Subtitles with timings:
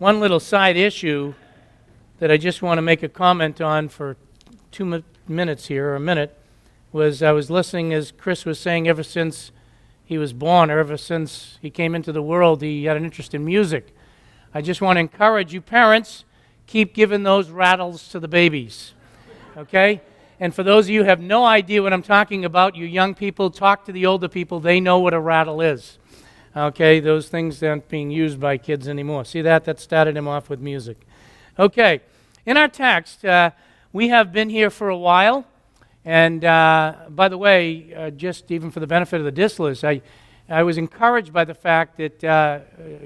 [0.00, 1.34] one little side issue
[2.20, 4.16] that I just want to make a comment on for
[4.70, 6.38] two mi- minutes here, or a minute,
[6.90, 9.52] was I was listening as Chris was saying ever since
[10.06, 13.34] he was born, or ever since he came into the world, he had an interest
[13.34, 13.94] in music.
[14.54, 16.24] I just want to encourage you, parents,
[16.66, 18.94] keep giving those rattles to the babies.
[19.54, 20.00] Okay?
[20.40, 23.14] And for those of you who have no idea what I'm talking about, you young
[23.14, 24.60] people, talk to the older people.
[24.60, 25.98] They know what a rattle is.
[26.56, 27.00] Okay?
[27.00, 29.24] Those things aren't being used by kids anymore.
[29.24, 29.64] See that?
[29.64, 31.06] That started him off with music.
[31.58, 32.00] Okay.
[32.46, 33.50] In our text, uh,
[33.92, 35.46] we have been here for a while.
[36.04, 40.00] And uh, by the way, uh, just even for the benefit of the Distlers, I,
[40.48, 42.60] I was encouraged by the fact that uh,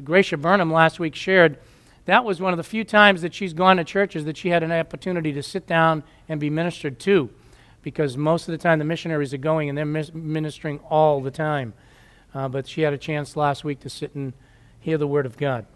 [0.04, 1.58] Gracia Burnham last week shared
[2.06, 4.62] that was one of the few times that she's gone to churches that she had
[4.62, 7.30] an opportunity to sit down and be ministered to
[7.82, 11.72] because most of the time the missionaries are going and they're ministering all the time.
[12.34, 14.32] Uh, but she had a chance last week to sit and
[14.80, 15.66] hear the Word of God.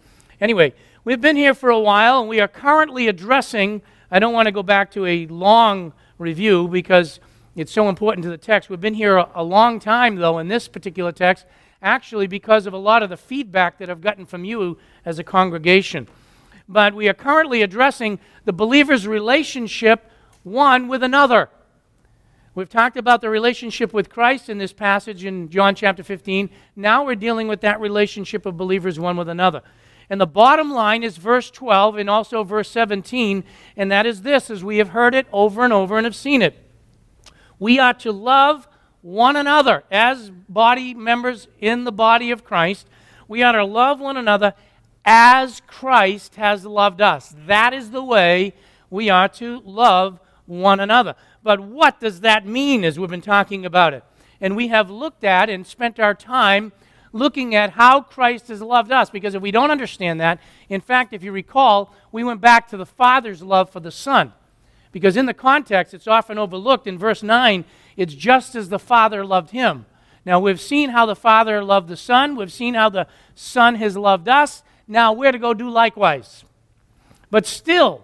[0.41, 0.73] Anyway,
[1.05, 4.51] we've been here for a while and we are currently addressing, I don't want to
[4.51, 7.21] go back to a long review because
[7.55, 8.69] it's so important to the text.
[8.69, 11.45] We've been here a, a long time, though, in this particular text,
[11.81, 15.23] actually because of a lot of the feedback that I've gotten from you as a
[15.23, 16.07] congregation.
[16.67, 20.11] But we are currently addressing the believer's relationship
[20.43, 21.49] one with another.
[22.55, 26.49] We've talked about the relationship with Christ in this passage in John chapter 15.
[26.75, 29.61] Now we're dealing with that relationship of believers one with another.
[30.09, 33.43] And the bottom line is verse 12 and also verse 17,
[33.77, 36.41] and that is this as we have heard it over and over and have seen
[36.41, 36.57] it.
[37.59, 38.67] We are to love
[39.01, 42.87] one another as body members in the body of Christ.
[43.27, 44.55] We are to love one another
[45.05, 47.35] as Christ has loved us.
[47.45, 48.55] That is the way
[48.89, 51.15] we are to love one another.
[51.43, 54.03] But what does that mean as we've been talking about it?
[54.41, 56.71] And we have looked at and spent our time
[57.11, 59.09] looking at how Christ has loved us.
[59.09, 62.77] Because if we don't understand that, in fact, if you recall, we went back to
[62.77, 64.33] the Father's love for the Son.
[64.91, 66.87] Because in the context, it's often overlooked.
[66.87, 67.63] In verse 9,
[67.95, 69.85] it's just as the Father loved him.
[70.25, 73.95] Now, we've seen how the Father loved the Son, we've seen how the Son has
[73.95, 74.63] loved us.
[74.87, 76.43] Now, we're to go do likewise.
[77.31, 78.03] But still,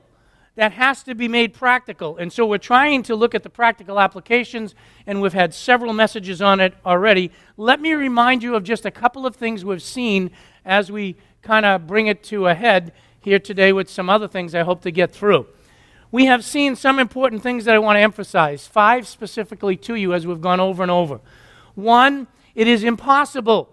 [0.56, 2.18] that has to be made practical.
[2.18, 4.74] And so we're trying to look at the practical applications,
[5.06, 7.32] and we've had several messages on it already.
[7.58, 10.32] Let me remind you of just a couple of things we've seen
[10.64, 14.56] as we kind of bring it to a head here today with some other things
[14.56, 15.48] I hope to get through.
[16.12, 20.14] We have seen some important things that I want to emphasize, five specifically to you
[20.14, 21.20] as we've gone over and over.
[21.74, 23.70] One, it is impossible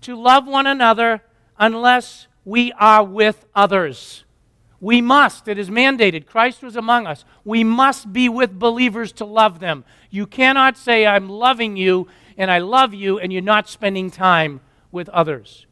[0.00, 1.22] to love one another
[1.58, 4.24] unless we are with others.
[4.82, 6.26] We must, it is mandated.
[6.26, 7.24] Christ was among us.
[7.44, 9.84] We must be with believers to love them.
[10.10, 14.60] You cannot say, I'm loving you and I love you, and you're not spending time
[14.90, 15.66] with others.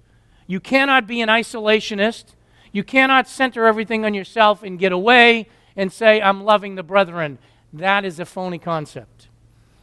[0.46, 2.34] You cannot be an isolationist.
[2.70, 7.38] You cannot center everything on yourself and get away and say, I'm loving the brethren.
[7.72, 9.28] That is a phony concept.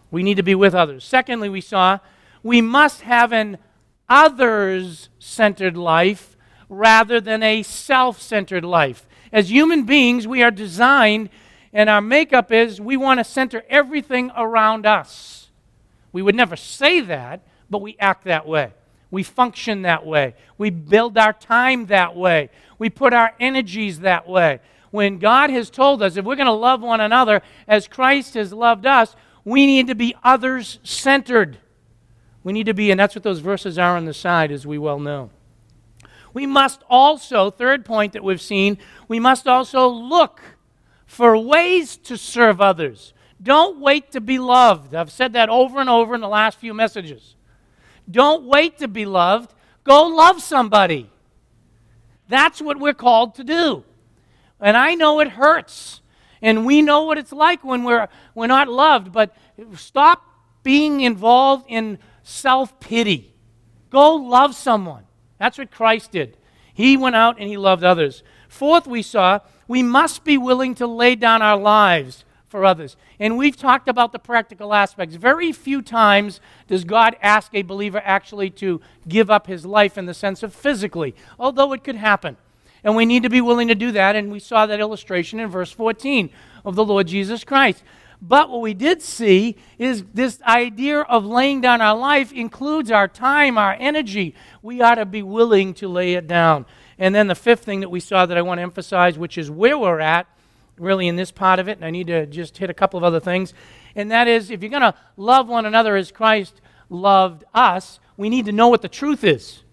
[0.09, 1.03] We need to be with others.
[1.03, 1.99] Secondly, we saw
[2.44, 3.57] we must have an
[4.07, 6.38] others centered life
[6.69, 9.06] rather than a self centered life.
[9.31, 11.29] As human beings, we are designed,
[11.73, 15.49] and our makeup is we want to center everything around us.
[16.11, 18.71] We would never say that, but we act that way.
[19.11, 20.35] We function that way.
[20.57, 22.49] We build our time that way.
[22.79, 24.59] We put our energies that way.
[24.91, 28.53] When God has told us if we're going to love one another as Christ has
[28.53, 31.57] loved us, we need to be others centered.
[32.44, 34.77] We need to be, and that's what those verses are on the side, as we
[34.77, 35.29] well know.
[36.33, 38.77] We must also, third point that we've seen,
[39.07, 40.41] we must also look
[41.05, 43.13] for ways to serve others.
[43.41, 44.93] Don't wait to be loved.
[44.93, 47.35] I've said that over and over in the last few messages.
[48.09, 49.53] Don't wait to be loved.
[49.83, 51.09] Go love somebody.
[52.27, 53.83] That's what we're called to do.
[54.59, 56.01] And I know it hurts.
[56.41, 59.11] And we know what it's like when we're, we're not loved.
[59.11, 59.35] But
[59.75, 60.23] stop
[60.63, 63.33] being involved in self pity.
[63.89, 65.06] Go love someone.
[65.37, 66.37] That's what Christ did.
[66.73, 68.23] He went out and he loved others.
[68.47, 72.95] Fourth, we saw we must be willing to lay down our lives for others.
[73.19, 75.15] And we've talked about the practical aspects.
[75.15, 80.06] Very few times does God ask a believer actually to give up his life in
[80.06, 82.38] the sense of physically, although it could happen.
[82.83, 84.15] And we need to be willing to do that.
[84.15, 86.29] And we saw that illustration in verse 14
[86.63, 87.83] of the Lord Jesus Christ.
[88.21, 93.07] But what we did see is this idea of laying down our life includes our
[93.07, 94.33] time, our energy.
[94.61, 96.65] We ought to be willing to lay it down.
[96.97, 99.51] And then the fifth thing that we saw that I want to emphasize, which is
[99.51, 100.27] where we're at,
[100.79, 103.03] really in this part of it, and I need to just hit a couple of
[103.03, 103.53] other things,
[103.95, 108.29] and that is if you're going to love one another as Christ loved us, we
[108.29, 109.63] need to know what the truth is.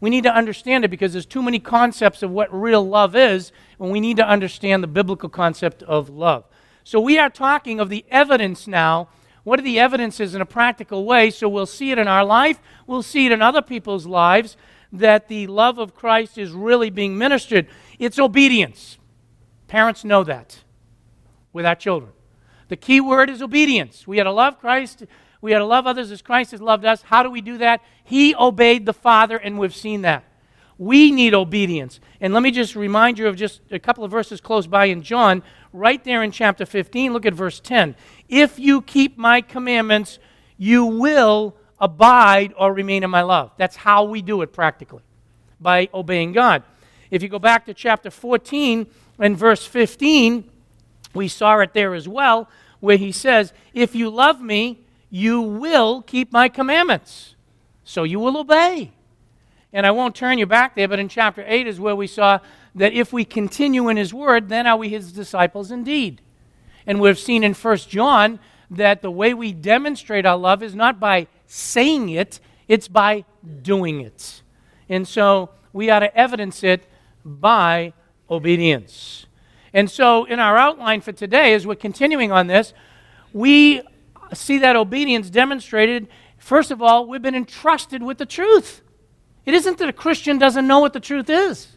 [0.00, 3.52] We need to understand it because there's too many concepts of what real love is,
[3.78, 6.44] and we need to understand the biblical concept of love.
[6.88, 9.08] So we are talking of the evidence now.
[9.44, 11.28] What are the evidences in a practical way?
[11.28, 14.56] So we'll see it in our life, we'll see it in other people's lives
[14.90, 17.66] that the love of Christ is really being ministered.
[17.98, 18.96] It's obedience.
[19.66, 20.64] Parents know that
[21.52, 22.12] with our children.
[22.68, 24.06] The key word is obedience.
[24.06, 25.04] We had to love Christ
[25.42, 27.02] we are to love others as Christ has loved us.
[27.02, 27.82] How do we do that?
[28.02, 30.24] He obeyed the Father, and we've seen that.
[30.78, 31.98] We need obedience.
[32.20, 35.02] And let me just remind you of just a couple of verses close by in
[35.02, 35.42] John,
[35.72, 37.12] right there in chapter 15.
[37.12, 37.94] Look at verse 10.
[38.28, 40.18] If you keep my commandments,
[40.56, 43.52] you will abide or remain in my love.
[43.56, 45.02] That's how we do it practically,
[45.60, 46.62] by obeying God.
[47.10, 48.86] If you go back to chapter 14
[49.18, 50.50] and verse 15,
[51.14, 52.48] we saw it there as well,
[52.80, 57.34] where he says, If you love me, you will keep my commandments.
[57.84, 58.92] So you will obey.
[59.72, 62.40] And I won't turn you back there, but in chapter 8 is where we saw
[62.74, 66.20] that if we continue in his word, then are we his disciples indeed.
[66.86, 68.38] And we've seen in 1 John
[68.70, 73.24] that the way we demonstrate our love is not by saying it, it's by
[73.62, 74.42] doing it.
[74.88, 76.84] And so we ought to evidence it
[77.24, 77.92] by
[78.30, 79.26] obedience.
[79.72, 82.72] And so in our outline for today, as we're continuing on this,
[83.32, 83.82] we
[84.34, 86.08] see that obedience demonstrated.
[86.38, 88.82] First of all, we've been entrusted with the truth.
[89.46, 91.68] It isn't that a Christian doesn't know what the truth is.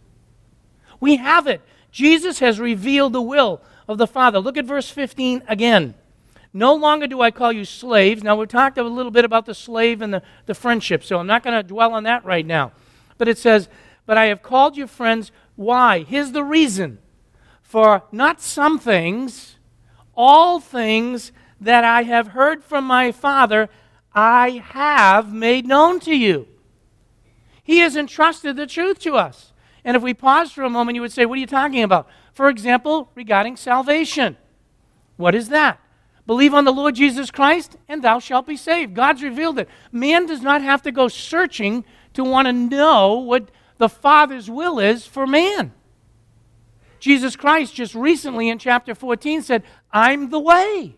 [1.01, 1.61] We have it.
[1.91, 4.39] Jesus has revealed the will of the Father.
[4.39, 5.95] Look at verse 15 again.
[6.53, 8.23] No longer do I call you slaves.
[8.23, 11.27] Now, we talked a little bit about the slave and the, the friendship, so I'm
[11.27, 12.71] not going to dwell on that right now.
[13.17, 13.69] But it says,
[14.05, 15.31] But I have called you friends.
[15.55, 16.03] Why?
[16.03, 16.99] Here's the reason.
[17.61, 19.55] For not some things,
[20.13, 23.69] all things that I have heard from my Father,
[24.13, 26.47] I have made known to you.
[27.63, 29.50] He has entrusted the truth to us.
[29.83, 32.07] And if we pause for a moment, you would say, What are you talking about?
[32.33, 34.37] For example, regarding salvation.
[35.17, 35.79] What is that?
[36.25, 38.93] Believe on the Lord Jesus Christ, and thou shalt be saved.
[38.93, 39.67] God's revealed it.
[39.91, 41.83] Man does not have to go searching
[42.13, 45.73] to want to know what the Father's will is for man.
[46.99, 50.95] Jesus Christ just recently in chapter 14 said, I'm the way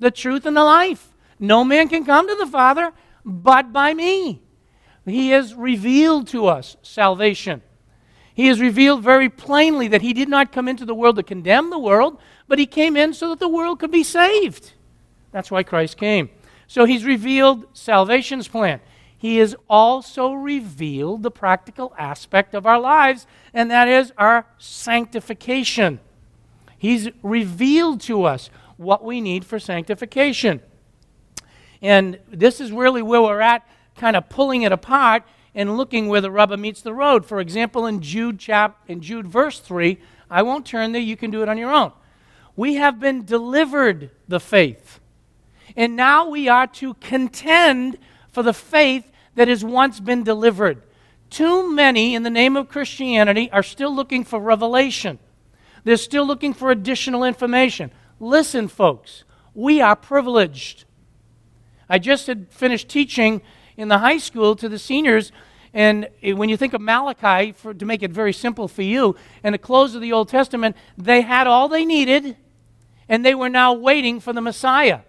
[0.00, 1.12] the truth, and the life.
[1.38, 2.92] No man can come to the Father
[3.24, 4.42] but by me.
[5.06, 7.62] He has revealed to us salvation.
[8.34, 11.70] He has revealed very plainly that He did not come into the world to condemn
[11.70, 12.18] the world,
[12.48, 14.72] but He came in so that the world could be saved.
[15.32, 16.30] That's why Christ came.
[16.66, 18.80] So He's revealed salvation's plan.
[19.16, 26.00] He has also revealed the practical aspect of our lives, and that is our sanctification.
[26.78, 28.48] He's revealed to us
[28.78, 30.62] what we need for sanctification.
[31.82, 35.24] And this is really where we're at, kind of pulling it apart
[35.54, 37.24] and looking where the rubber meets the road.
[37.24, 39.98] For example, in Jude chap in Jude verse 3,
[40.30, 41.92] I won't turn there, you can do it on your own.
[42.56, 45.00] We have been delivered the faith.
[45.76, 47.98] And now we are to contend
[48.28, 50.82] for the faith that has once been delivered.
[51.30, 55.18] Too many in the name of Christianity are still looking for revelation.
[55.84, 57.92] They're still looking for additional information.
[58.18, 59.24] Listen, folks,
[59.54, 60.84] we are privileged.
[61.88, 63.42] I just had finished teaching
[63.80, 65.32] in the high school to the seniors,
[65.72, 69.52] and when you think of Malachi, for, to make it very simple for you, in
[69.52, 72.36] the close of the Old Testament, they had all they needed,
[73.08, 75.00] and they were now waiting for the Messiah.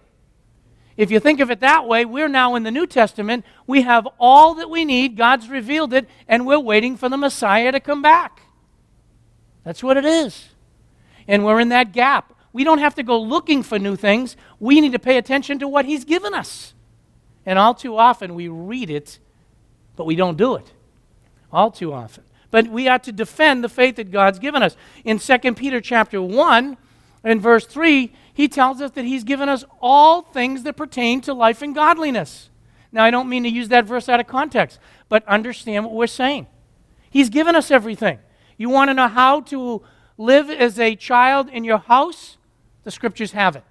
[0.96, 3.44] If you think of it that way, we're now in the New Testament.
[3.68, 5.18] We have all that we need.
[5.18, 8.42] God's revealed it, and we're waiting for the Messiah to come back.
[9.64, 10.50] That's what it is.
[11.28, 12.34] And we're in that gap.
[12.54, 14.38] We don't have to go looking for new things.
[14.60, 16.74] We need to pay attention to what He's given us.
[17.46, 19.20] And all too often we read it,
[19.96, 20.72] but we don't do it.
[21.52, 22.24] All too often.
[22.50, 24.76] But we ought to defend the faith that God's given us.
[25.04, 26.78] In 2 Peter chapter 1
[27.24, 31.34] and verse 3, he tells us that he's given us all things that pertain to
[31.34, 32.50] life and godliness.
[32.92, 36.08] Now, I don't mean to use that verse out of context, but understand what we're
[36.08, 36.48] saying.
[37.10, 38.20] He's given us everything.
[38.58, 39.82] You want to know how to
[40.18, 42.38] live as a child in your house?
[42.84, 43.64] The scriptures have it.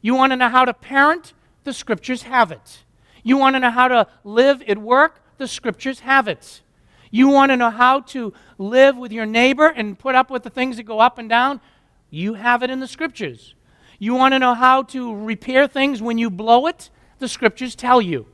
[0.00, 1.32] You want to know how to parent?
[1.64, 2.84] The scriptures have it.
[3.22, 5.22] You want to know how to live at work?
[5.38, 6.62] The scriptures have it.
[7.10, 10.50] You want to know how to live with your neighbor and put up with the
[10.50, 11.60] things that go up and down?
[12.08, 13.54] You have it in the scriptures.
[13.98, 16.90] You want to know how to repair things when you blow it?
[17.18, 18.26] The scriptures tell you.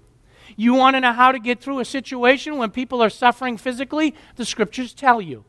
[0.57, 4.15] You want to know how to get through a situation when people are suffering physically?
[4.37, 5.45] The scriptures tell you.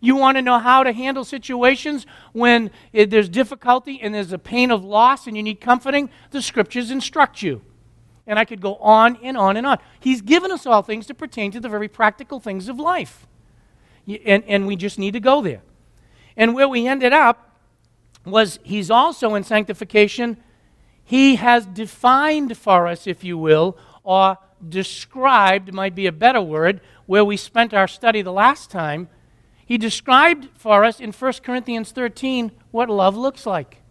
[0.00, 4.70] You want to know how to handle situations when there's difficulty and there's a pain
[4.70, 6.10] of loss and you need comforting?
[6.30, 7.62] The scriptures instruct you.
[8.26, 9.78] And I could go on and on and on.
[10.00, 13.26] He's given us all things to pertain to the very practical things of life.
[14.06, 15.62] And, and we just need to go there.
[16.36, 17.50] And where we ended up
[18.24, 20.38] was he's also in sanctification,
[21.04, 26.80] he has defined for us, if you will, or described, might be a better word,
[27.06, 29.08] where we spent our study the last time.
[29.66, 33.82] He described for us in 1 Corinthians 13 what love looks like.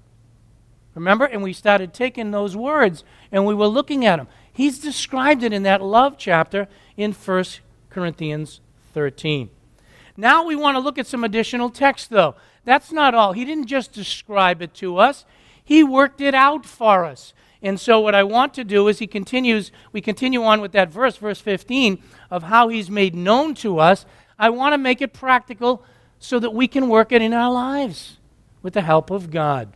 [0.95, 1.25] Remember?
[1.25, 4.27] And we started taking those words and we were looking at them.
[4.51, 7.45] He's described it in that love chapter in 1
[7.89, 8.61] Corinthians
[8.93, 9.49] 13.
[10.15, 12.35] Now we want to look at some additional text, though.
[12.65, 13.33] That's not all.
[13.33, 15.25] He didn't just describe it to us,
[15.63, 17.33] He worked it out for us.
[17.63, 20.89] And so what I want to do is he continues, we continue on with that
[20.89, 24.05] verse, verse 15, of how he's made known to us.
[24.37, 25.81] I want to make it practical
[26.19, 28.17] so that we can work it in our lives
[28.61, 29.71] with the help of God.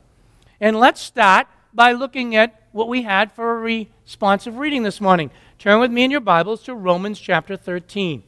[0.60, 5.30] And let's start by looking at what we had for a responsive reading this morning.
[5.60, 8.24] Turn with me in your Bibles to Romans chapter 13.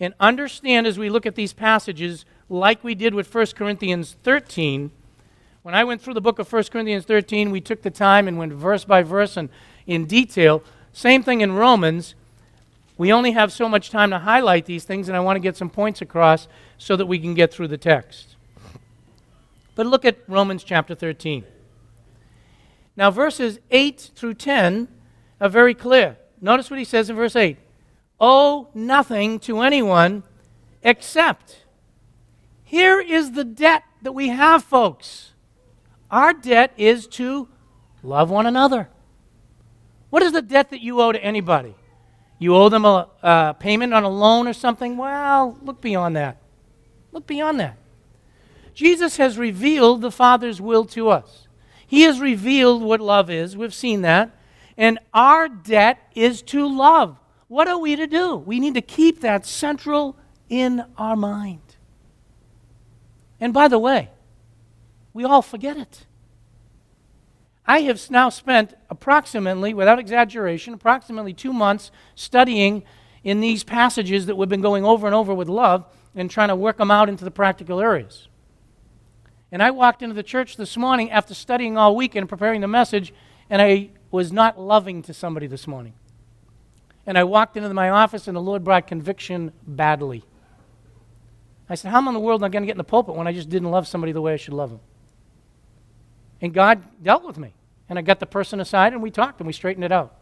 [0.00, 4.90] And understand as we look at these passages, like we did with 1 Corinthians 13,
[5.62, 8.38] when I went through the book of 1 Corinthians 13, we took the time and
[8.38, 9.50] went verse by verse and
[9.86, 10.62] in detail.
[10.94, 12.14] Same thing in Romans.
[12.96, 15.58] We only have so much time to highlight these things, and I want to get
[15.58, 16.48] some points across
[16.78, 18.33] so that we can get through the text.
[19.74, 21.44] But look at Romans chapter 13.
[22.96, 24.88] Now, verses 8 through 10
[25.40, 26.16] are very clear.
[26.40, 27.58] Notice what he says in verse 8
[28.20, 30.22] Owe nothing to anyone
[30.82, 31.64] except.
[32.62, 35.32] Here is the debt that we have, folks.
[36.10, 37.48] Our debt is to
[38.02, 38.88] love one another.
[40.10, 41.74] What is the debt that you owe to anybody?
[42.38, 44.96] You owe them a, payment on a loan or something?
[44.96, 46.36] Well, look beyond that.
[47.10, 47.76] Look beyond that.
[48.74, 51.48] Jesus has revealed the Father's will to us.
[51.86, 53.56] He has revealed what love is.
[53.56, 54.36] We've seen that.
[54.76, 57.18] And our debt is to love.
[57.46, 58.36] What are we to do?
[58.36, 60.16] We need to keep that central
[60.48, 61.60] in our mind.
[63.40, 64.10] And by the way,
[65.12, 66.06] we all forget it.
[67.66, 72.82] I have now spent approximately, without exaggeration, approximately two months studying
[73.22, 76.56] in these passages that we've been going over and over with love and trying to
[76.56, 78.28] work them out into the practical areas.
[79.54, 82.66] And I walked into the church this morning after studying all week and preparing the
[82.66, 83.14] message,
[83.48, 85.92] and I was not loving to somebody this morning.
[87.06, 90.24] And I walked into my office, and the Lord brought conviction badly.
[91.70, 92.82] I said, How am I in the world am I going to get in the
[92.82, 94.80] pulpit when I just didn't love somebody the way I should love them?
[96.40, 97.54] And God dealt with me.
[97.88, 100.16] And I got the person aside and we talked and we straightened it out.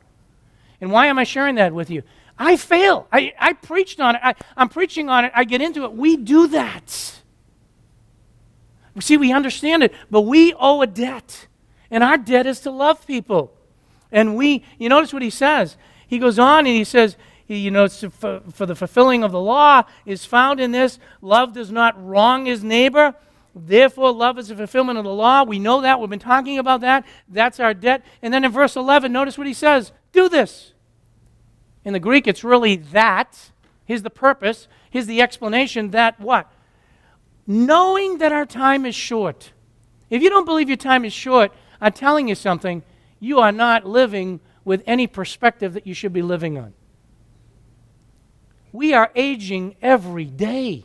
[0.79, 2.03] And why am I sharing that with you?
[2.39, 3.09] I fail.
[3.11, 4.21] I, I preached on it.
[4.23, 5.33] I, I'm preaching on it.
[5.35, 5.95] I get into it.
[5.95, 7.22] We do that.
[9.01, 11.47] See, we understand it, but we owe a debt.
[11.91, 13.53] And our debt is to love people.
[14.11, 15.77] And we, you notice what he says.
[16.07, 17.17] He goes on and he says,
[17.49, 21.71] you know, for, for the fulfilling of the law is found in this love does
[21.71, 23.15] not wrong his neighbor.
[23.55, 25.43] Therefore, love is a fulfillment of the law.
[25.43, 26.01] We know that.
[26.01, 27.05] We've been talking about that.
[27.29, 28.05] That's our debt.
[28.23, 30.73] And then in verse 11, notice what he says do this.
[31.85, 33.51] In the Greek, it's really that.
[33.85, 34.69] Here's the purpose.
[34.91, 36.51] Here's the explanation that what?
[37.47, 39.53] Knowing that our time is short.
[40.11, 42.83] If you don't believe your time is short, I'm telling you something.
[43.19, 46.75] You are not living with any perspective that you should be living on.
[48.73, 50.85] We are aging every day,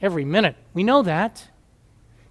[0.00, 0.56] every minute.
[0.74, 1.48] We know that.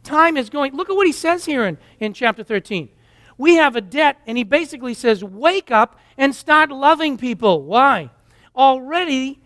[0.03, 0.75] Time is going.
[0.75, 2.89] Look at what he says here in, in chapter 13.
[3.37, 7.63] We have a debt, and he basically says, Wake up and start loving people.
[7.63, 8.11] Why?
[8.55, 9.40] Already,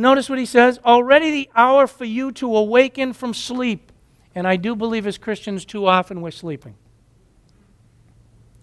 [0.00, 3.92] notice what he says, already the hour for you to awaken from sleep.
[4.34, 6.74] And I do believe as Christians, too often we're sleeping.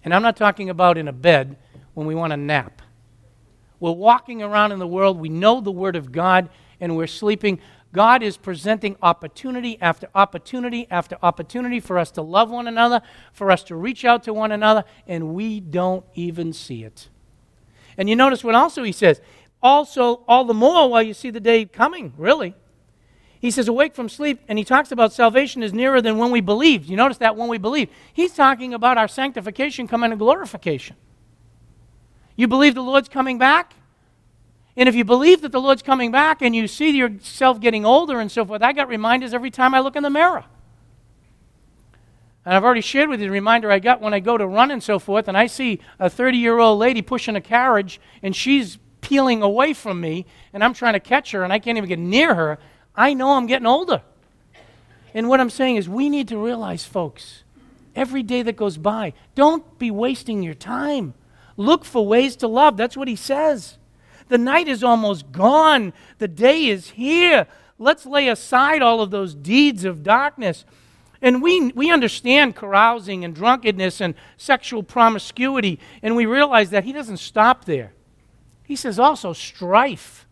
[0.04, 1.56] And I'm not talking about in a bed
[1.94, 2.82] when we want to nap.
[3.80, 6.48] We're walking around in the world, we know the Word of God,
[6.80, 7.60] and we're sleeping.
[7.92, 13.02] God is presenting opportunity after opportunity after opportunity for us to love one another,
[13.32, 17.08] for us to reach out to one another, and we don't even see it.
[17.96, 19.20] And you notice what also he says.
[19.62, 22.54] Also, all the more while you see the day coming, really.
[23.40, 26.40] He says, awake from sleep, and he talks about salvation is nearer than when we
[26.40, 26.86] believe.
[26.86, 27.88] You notice that when we believe.
[28.12, 30.96] He's talking about our sanctification coming to glorification.
[32.34, 33.74] You believe the Lord's coming back?
[34.76, 38.20] And if you believe that the Lord's coming back and you see yourself getting older
[38.20, 40.44] and so forth, I got reminders every time I look in the mirror.
[42.44, 44.70] And I've already shared with you the reminder I got when I go to run
[44.70, 48.34] and so forth, and I see a 30 year old lady pushing a carriage and
[48.34, 51.88] she's peeling away from me, and I'm trying to catch her and I can't even
[51.88, 52.58] get near her.
[52.94, 54.02] I know I'm getting older.
[55.14, 57.42] And what I'm saying is, we need to realize, folks,
[57.96, 61.14] every day that goes by, don't be wasting your time.
[61.56, 62.76] Look for ways to love.
[62.76, 63.78] That's what he says.
[64.28, 67.46] The night is almost gone, the day is here.
[67.78, 70.66] Let's lay aside all of those deeds of darkness.
[71.22, 76.92] And we, we understand carousing and drunkenness and sexual promiscuity, and we realize that he
[76.92, 77.94] doesn't stop there.
[78.68, 80.26] He says also strife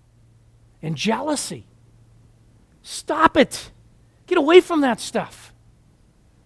[0.82, 1.64] and jealousy.
[2.82, 3.70] Stop it.
[4.26, 5.54] Get away from that stuff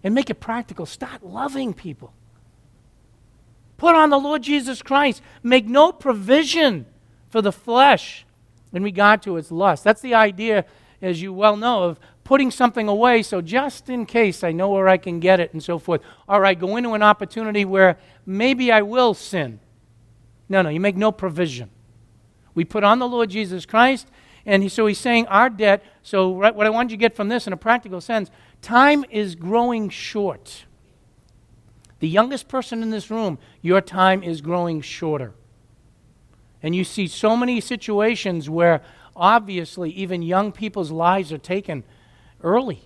[0.01, 0.85] and make it practical.
[0.85, 2.13] Start loving people.
[3.75, 5.21] Put on the Lord Jesus Christ.
[5.43, 6.85] Make no provision
[7.29, 8.25] for the flesh
[8.71, 9.83] in regard to its lust.
[9.83, 10.63] That's the idea,
[11.01, 14.87] as you well know, of putting something away so just in case I know where
[14.87, 15.99] I can get it and so forth.
[16.29, 19.59] All right, go into an opportunity where maybe I will sin.
[20.47, 21.69] No, no, you make no provision.
[22.53, 24.07] We put on the Lord Jesus Christ,
[24.45, 25.83] and he, so he's saying our debt.
[26.03, 28.29] So, right, what I want you to get from this in a practical sense
[28.61, 30.65] time is growing short.
[31.99, 35.33] The youngest person in this room, your time is growing shorter.
[36.63, 38.81] And you see so many situations where
[39.15, 41.83] obviously even young people's lives are taken
[42.43, 42.81] early.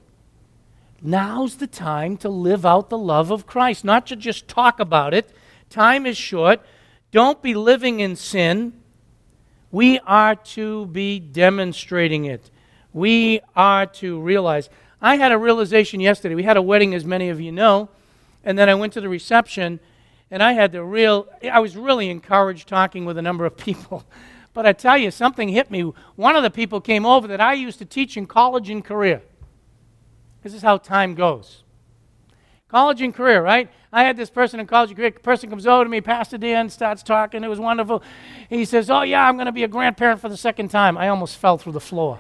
[1.01, 5.13] Now's the time to live out the love of Christ, not to just talk about
[5.13, 5.31] it.
[5.69, 6.61] Time is short.
[7.11, 8.73] Don't be living in sin.
[9.71, 12.49] We are to be demonstrating it.
[12.93, 14.69] We are to realize.
[15.01, 16.35] I had a realization yesterday.
[16.35, 17.89] We had a wedding, as many of you know,
[18.43, 19.79] and then I went to the reception
[20.31, 24.05] and I had the real, I was really encouraged talking with a number of people.
[24.53, 25.81] But I tell you, something hit me.
[26.15, 29.21] One of the people came over that I used to teach in college and career.
[30.43, 31.63] This is how time goes.
[32.69, 33.69] College and career, right?
[33.95, 35.11] I had this person in college and career.
[35.11, 37.45] Person comes over to me, Pastor Dan, starts talking.
[37.45, 38.03] It was wonderful.
[38.49, 40.97] He says, Oh, yeah, I'm going to be a grandparent for the second time.
[40.97, 42.19] I almost fell through the floor.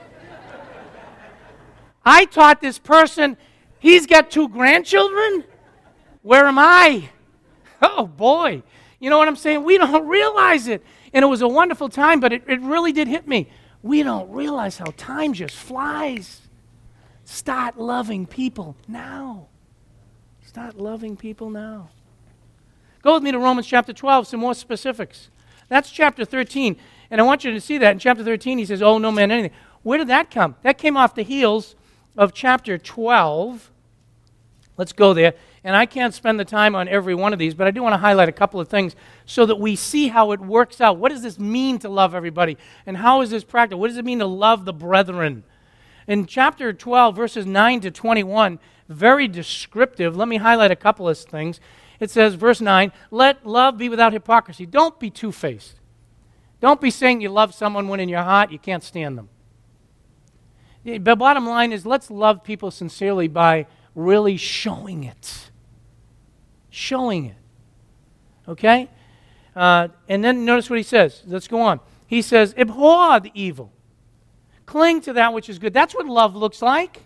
[2.05, 3.35] I taught this person,
[3.77, 5.43] he's got two grandchildren.
[6.21, 7.09] Where am I?
[7.81, 8.63] oh boy.
[9.01, 9.65] You know what I'm saying?
[9.65, 10.81] We don't realize it.
[11.13, 13.49] And it was a wonderful time, but it, it really did hit me.
[13.83, 16.41] We don't realize how time just flies.
[17.25, 19.49] Start loving people now.
[20.55, 21.89] Start loving people now.
[23.01, 25.29] Go with me to Romans chapter 12, some more specifics.
[25.67, 26.77] That's chapter 13.
[27.11, 29.31] And I want you to see that in chapter 13, he says, Oh, no man,
[29.31, 29.51] anything.
[29.83, 30.55] Where did that come?
[30.61, 31.75] That came off the heels
[32.15, 33.69] of chapter 12.
[34.77, 35.33] Let's go there.
[35.65, 37.91] And I can't spend the time on every one of these, but I do want
[37.91, 40.97] to highlight a couple of things so that we see how it works out.
[40.97, 42.57] What does this mean to love everybody?
[42.85, 43.81] And how is this practical?
[43.81, 45.43] What does it mean to love the brethren?
[46.07, 50.15] In chapter 12, verses 9 to 21, very descriptive.
[50.15, 51.59] Let me highlight a couple of things.
[51.99, 54.65] It says, verse 9, let love be without hypocrisy.
[54.65, 55.79] Don't be two faced.
[56.61, 59.29] Don't be saying you love someone when in your heart you can't stand them.
[60.83, 63.65] The bottom line is let's love people sincerely by
[63.95, 65.45] really showing it
[66.75, 67.37] showing it.
[68.47, 68.89] Okay?
[69.55, 71.23] Uh, and then notice what he says.
[71.25, 71.79] Let's go on.
[72.05, 73.71] He says, abhor the evil,
[74.65, 75.73] cling to that which is good.
[75.73, 77.03] That's what love looks like.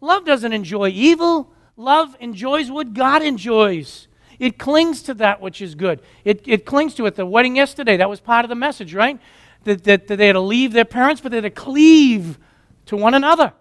[0.00, 4.08] Love doesn't enjoy evil, love enjoys what God enjoys.
[4.38, 6.00] It clings to that which is good.
[6.24, 7.14] It, it clings to it.
[7.14, 9.20] The wedding yesterday, that was part of the message, right?
[9.64, 12.38] That, that, that they had to leave their parents, but they had to cleave
[12.86, 13.52] to one another.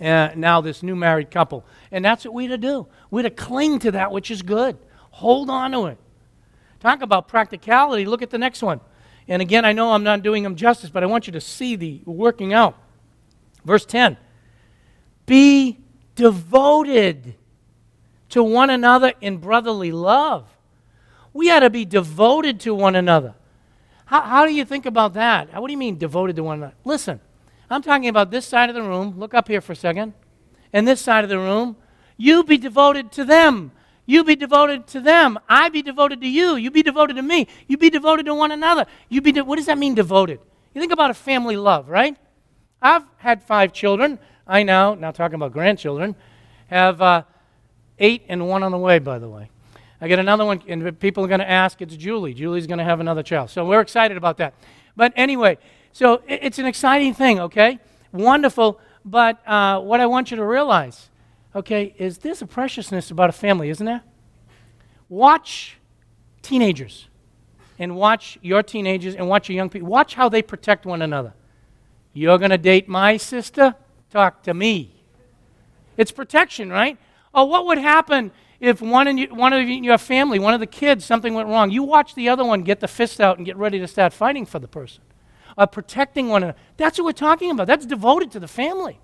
[0.00, 1.66] Uh, now, this new married couple.
[1.92, 2.86] And that's what we're to do.
[3.10, 4.78] We're to cling to that which is good,
[5.10, 5.98] hold on to it.
[6.80, 8.06] Talk about practicality.
[8.06, 8.80] Look at the next one.
[9.28, 11.76] And again, I know I'm not doing them justice, but I want you to see
[11.76, 12.76] the working out.
[13.64, 14.16] Verse 10
[15.26, 15.78] Be
[16.14, 17.34] devoted
[18.30, 20.48] to one another in brotherly love.
[21.32, 23.34] We ought to be devoted to one another.
[24.06, 25.52] How, how do you think about that?
[25.52, 26.74] What do you mean devoted to one another?
[26.84, 27.20] Listen,
[27.70, 29.14] I'm talking about this side of the room.
[29.18, 30.14] Look up here for a second.
[30.72, 31.76] And this side of the room.
[32.16, 33.72] You be devoted to them.
[34.08, 35.38] You be devoted to them.
[35.50, 36.56] I be devoted to you.
[36.56, 37.46] You be devoted to me.
[37.66, 38.86] You be devoted to one another.
[39.10, 40.40] You be de- what does that mean, devoted?
[40.72, 42.16] You think about a family love, right?
[42.80, 44.18] I've had five children.
[44.46, 46.16] I now, now talking about grandchildren,
[46.68, 47.24] have uh,
[47.98, 49.50] eight and one on the way, by the way.
[50.00, 52.32] I get another one, and people are going to ask, it's Julie.
[52.32, 53.50] Julie's going to have another child.
[53.50, 54.54] So we're excited about that.
[54.96, 55.58] But anyway,
[55.92, 57.78] so it's an exciting thing, okay?
[58.12, 58.80] Wonderful.
[59.04, 61.10] But uh, what I want you to realize,
[61.54, 64.02] okay, is there's a preciousness about a family, isn't there?
[65.08, 65.78] Watch
[66.42, 67.08] teenagers
[67.78, 69.88] and watch your teenagers and watch your young people.
[69.88, 71.32] Watch how they protect one another.
[72.12, 73.74] You're going to date my sister?
[74.10, 74.94] Talk to me.
[75.96, 76.98] It's protection, right?
[77.34, 80.66] Oh, what would happen if one, in you, one of your family, one of the
[80.66, 81.70] kids, something went wrong?
[81.70, 84.46] You watch the other one get the fist out and get ready to start fighting
[84.46, 85.02] for the person
[85.56, 86.58] of protecting one another.
[86.76, 87.66] That's what we're talking about.
[87.66, 89.00] That's devoted to the family.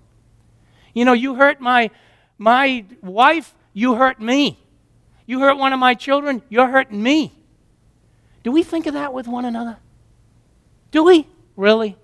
[0.93, 1.91] You know, you hurt my,
[2.37, 4.59] my wife, you hurt me.
[5.25, 7.33] You hurt one of my children, you're hurting me.
[8.43, 9.77] Do we think of that with one another?
[10.91, 11.27] Do we?
[11.55, 11.97] Really?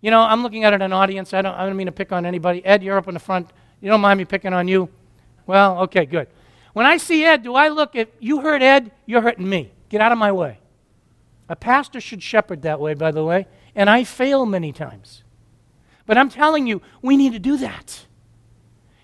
[0.00, 1.34] You know, I'm looking at an audience.
[1.34, 2.64] I don't, I don't mean to pick on anybody.
[2.64, 3.50] Ed, you're up in the front.
[3.80, 4.88] You don't mind me picking on you?
[5.46, 6.28] Well, okay, good.
[6.74, 9.72] When I see Ed, do I look at, you hurt Ed, you're hurting me.
[9.88, 10.58] Get out of my way.
[11.48, 15.22] A pastor should shepherd that way, by the way, and I fail many times.
[16.04, 18.06] But I'm telling you, we need to do that.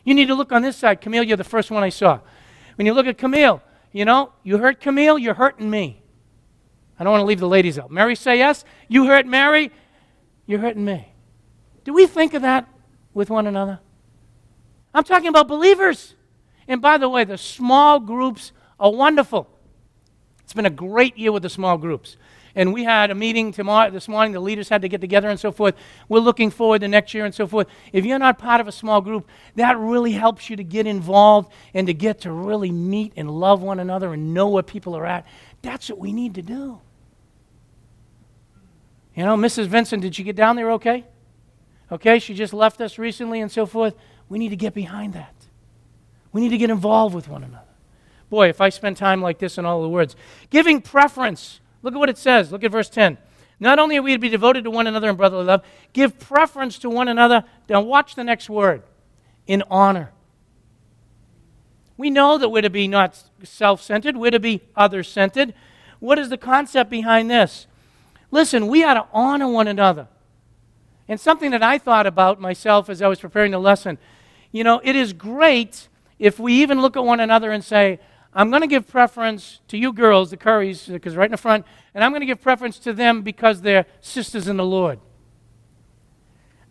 [0.04, 1.00] You need to look on this side.
[1.00, 2.20] Camille, you're the first one I saw.
[2.76, 3.62] When you look at Camille,
[3.92, 6.02] you know, you hurt Camille, you're hurting me.
[6.98, 7.90] I don't want to leave the ladies out.
[7.90, 8.64] Mary, say yes.
[8.88, 9.70] You hurt Mary,
[10.46, 11.08] you're hurting me.
[11.84, 12.68] Do we think of that
[13.12, 13.80] with one another?
[14.94, 16.14] I'm talking about believers.
[16.68, 19.48] And by the way, the small groups are wonderful.
[20.44, 22.16] It's been a great year with the small groups.
[22.54, 24.32] And we had a meeting tomorrow, this morning.
[24.32, 25.74] The leaders had to get together and so forth.
[26.08, 27.66] We're looking forward to next year and so forth.
[27.92, 31.50] If you're not part of a small group, that really helps you to get involved
[31.72, 35.06] and to get to really meet and love one another and know where people are
[35.06, 35.26] at.
[35.62, 36.80] That's what we need to do.
[39.14, 39.66] You know, Mrs.
[39.66, 41.04] Vincent, did she get down there okay?
[41.90, 43.94] Okay, she just left us recently and so forth.
[44.28, 45.34] We need to get behind that.
[46.32, 47.66] We need to get involved with one another.
[48.30, 50.16] Boy, if I spend time like this in all the words.
[50.48, 51.60] Giving preference.
[51.82, 52.52] Look at what it says.
[52.52, 53.18] Look at verse 10.
[53.60, 56.78] Not only are we to be devoted to one another in brotherly love, give preference
[56.80, 57.44] to one another.
[57.68, 58.82] Now, watch the next word
[59.46, 60.12] in honor.
[61.96, 65.54] We know that we're to be not self centered, we're to be other centered.
[66.00, 67.66] What is the concept behind this?
[68.30, 70.08] Listen, we ought to honor one another.
[71.06, 73.98] And something that I thought about myself as I was preparing the lesson
[74.52, 77.98] you know, it is great if we even look at one another and say,
[78.34, 81.66] I'm going to give preference to you girls, the Currys, because right in the front,
[81.94, 84.98] and I'm going to give preference to them because they're sisters in the Lord.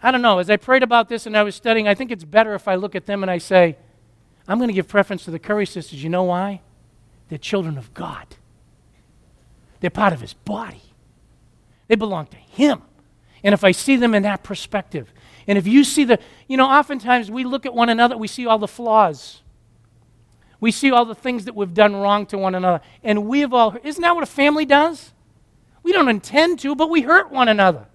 [0.01, 0.39] I don't know.
[0.39, 2.75] As I prayed about this and I was studying, I think it's better if I
[2.75, 3.77] look at them and I say,
[4.47, 6.03] I'm going to give preference to the Curry sisters.
[6.03, 6.61] You know why?
[7.29, 8.35] They're children of God,
[9.79, 10.81] they're part of His body,
[11.87, 12.81] they belong to Him.
[13.43, 15.11] And if I see them in that perspective,
[15.47, 18.45] and if you see the, you know, oftentimes we look at one another, we see
[18.45, 19.41] all the flaws.
[20.61, 22.81] We see all the things that we've done wrong to one another.
[23.03, 25.11] And we've all, isn't that what a family does?
[25.83, 27.87] We don't intend to, but we hurt one another.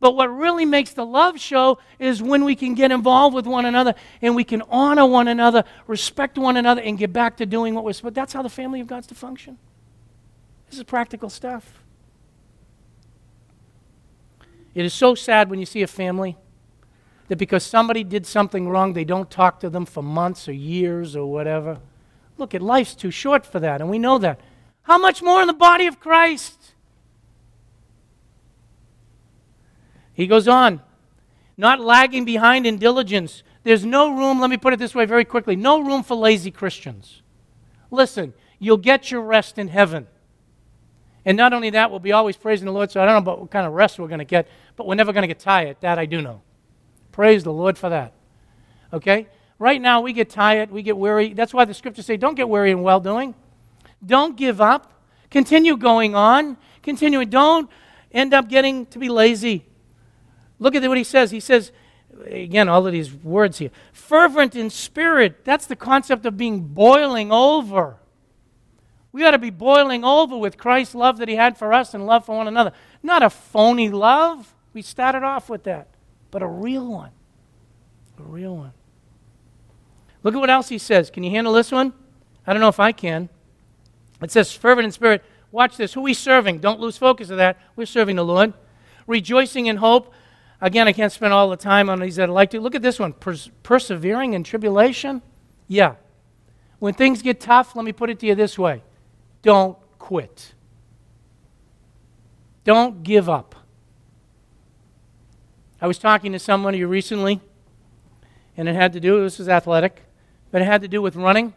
[0.00, 3.66] But what really makes the love show is when we can get involved with one
[3.66, 7.74] another and we can honor one another, respect one another, and get back to doing
[7.74, 9.58] what we're supposed That's how the family of God's to function.
[10.68, 11.82] This is practical stuff.
[14.74, 16.36] It is so sad when you see a family
[17.28, 21.16] that because somebody did something wrong, they don't talk to them for months or years
[21.16, 21.78] or whatever.
[22.38, 24.40] Look, at life's too short for that, and we know that.
[24.82, 26.74] How much more in the body of Christ?
[30.12, 30.80] He goes on,
[31.56, 33.42] not lagging behind in diligence.
[33.64, 36.50] There's no room, let me put it this way very quickly no room for lazy
[36.50, 37.22] Christians.
[37.90, 40.06] Listen, you'll get your rest in heaven.
[41.24, 43.40] And not only that, we'll be always praising the Lord, so I don't know about
[43.40, 45.76] what kind of rest we're going to get, but we're never going to get tired.
[45.80, 46.42] That I do know.
[47.16, 48.12] Praise the Lord for that.
[48.92, 49.26] Okay?
[49.58, 51.32] Right now, we get tired, we get weary.
[51.32, 53.34] That's why the scriptures say, don't get weary in well doing.
[54.04, 54.92] Don't give up.
[55.30, 56.58] Continue going on.
[56.82, 57.24] Continue.
[57.24, 57.70] Don't
[58.12, 59.64] end up getting to be lazy.
[60.58, 61.30] Look at what he says.
[61.30, 61.72] He says,
[62.26, 65.42] again, all of these words here fervent in spirit.
[65.42, 67.96] That's the concept of being boiling over.
[69.12, 72.04] We ought to be boiling over with Christ's love that he had for us and
[72.04, 72.72] love for one another.
[73.02, 74.54] Not a phony love.
[74.74, 75.95] We started off with that
[76.36, 77.12] but a real one.
[78.18, 78.74] A real one.
[80.22, 81.08] Look at what else he says.
[81.08, 81.94] Can you handle this one?
[82.46, 83.30] I don't know if I can.
[84.20, 85.24] It says, fervent in spirit.
[85.50, 85.94] Watch this.
[85.94, 86.58] Who we serving?
[86.58, 87.58] Don't lose focus of that.
[87.74, 88.52] We're serving the Lord.
[89.06, 90.12] Rejoicing in hope.
[90.60, 92.60] Again, I can't spend all the time on these that I like to.
[92.60, 93.14] Look at this one.
[93.14, 95.22] Pers- persevering in tribulation.
[95.68, 95.94] Yeah.
[96.80, 98.82] When things get tough, let me put it to you this way
[99.40, 100.52] don't quit.
[102.64, 103.54] Don't give up.
[105.80, 107.40] I was talking to somebody recently,
[108.56, 110.02] and it had to do, this was athletic,
[110.50, 111.52] but it had to do with running.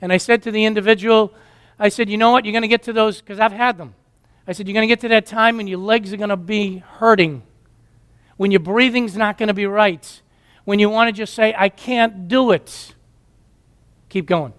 [0.00, 1.34] And I said to the individual,
[1.78, 3.94] I said, you know what, you're going to get to those, because I've had them.
[4.48, 6.36] I said, you're going to get to that time when your legs are going to
[6.36, 7.42] be hurting,
[8.36, 10.22] when your breathing's not going to be right,
[10.64, 12.94] when you want to just say, I can't do it.
[14.08, 14.52] Keep going.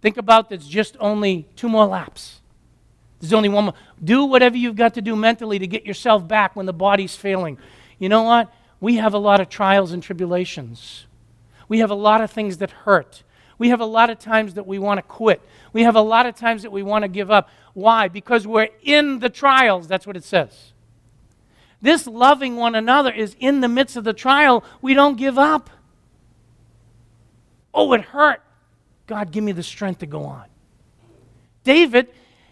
[0.00, 2.40] Think about that's just only two more laps.
[3.20, 3.74] There's only one more.
[4.02, 7.58] Do whatever you've got to do mentally to get yourself back when the body's failing.
[7.98, 8.52] You know what?
[8.80, 11.06] We have a lot of trials and tribulations.
[11.68, 13.24] We have a lot of things that hurt.
[13.58, 15.42] We have a lot of times that we want to quit.
[15.72, 17.50] We have a lot of times that we want to give up.
[17.74, 18.06] Why?
[18.08, 19.88] Because we're in the trials.
[19.88, 20.72] That's what it says.
[21.82, 24.64] This loving one another is in the midst of the trial.
[24.80, 25.70] We don't give up.
[27.74, 28.42] Oh, it hurt.
[29.06, 30.44] God, give me the strength to go on.
[31.64, 32.08] David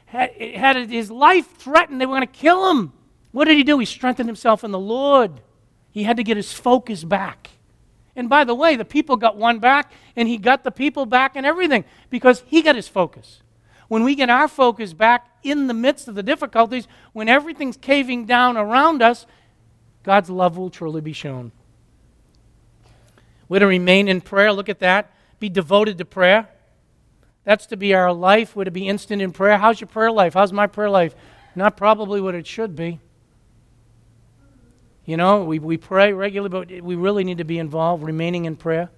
[0.07, 2.01] had, had his life threatened.
[2.01, 2.93] They were going to kill him.
[3.33, 3.79] What did he do?
[3.79, 5.41] He strengthened himself in the Lord.
[5.91, 7.51] He had to get his focus back.
[8.15, 11.37] And by the way, the people got one back, and he got the people back
[11.37, 13.43] and everything because he got his focus.
[13.89, 18.25] When we get our focus back in the midst of the difficulties, when everything's caving
[18.25, 19.27] down around us,
[20.03, 21.53] God's love will truly be shown.
[23.49, 24.53] We're to remain in prayer.
[24.53, 25.13] Look at that.
[25.39, 26.49] Be devoted to prayer.
[27.47, 28.57] That's to be our life.
[28.57, 29.57] Would it be instant in prayer.
[29.57, 30.35] How's your prayer life?
[30.35, 31.15] How's my prayer life?
[31.55, 32.99] Not probably what it should be.
[35.05, 38.57] You know, we, we pray regularly, but we really need to be involved, remaining in
[38.57, 38.91] prayer.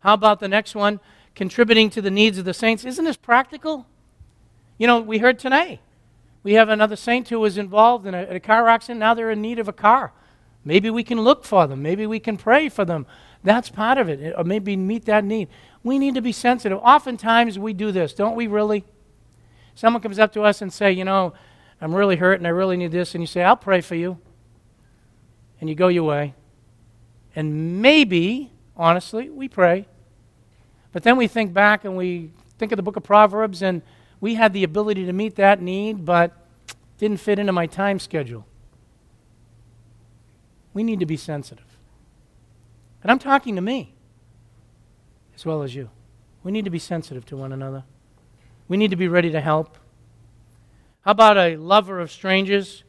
[0.00, 1.00] How about the next one?
[1.34, 2.84] Contributing to the needs of the saints.
[2.84, 3.86] Isn't this practical?
[4.76, 5.80] You know, we heard today.
[6.42, 9.00] We have another saint who was involved in a, a car accident.
[9.00, 10.12] Now they're in need of a car.
[10.62, 11.80] Maybe we can look for them.
[11.80, 13.06] Maybe we can pray for them.
[13.42, 15.48] That's part of it, or maybe meet that need.
[15.84, 16.78] We need to be sensitive.
[16.78, 18.84] Oftentimes we do this, don't we really?
[19.74, 21.32] Someone comes up to us and say, you know,
[21.80, 24.18] I'm really hurt and I really need this, and you say, I'll pray for you
[25.60, 26.34] and you go your way.
[27.34, 29.86] And maybe, honestly, we pray.
[30.92, 33.82] But then we think back and we think of the book of Proverbs, and
[34.20, 36.36] we had the ability to meet that need, but
[36.98, 38.46] didn't fit into my time schedule.
[40.74, 41.64] We need to be sensitive.
[43.02, 43.94] And I'm talking to me
[45.34, 45.90] as well as you.
[46.42, 47.84] We need to be sensitive to one another.
[48.68, 49.78] We need to be ready to help.
[51.02, 52.84] How about a lover of strangers?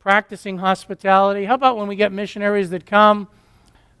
[0.00, 1.44] practicing hospitality.
[1.44, 3.28] How about when we get missionaries that come,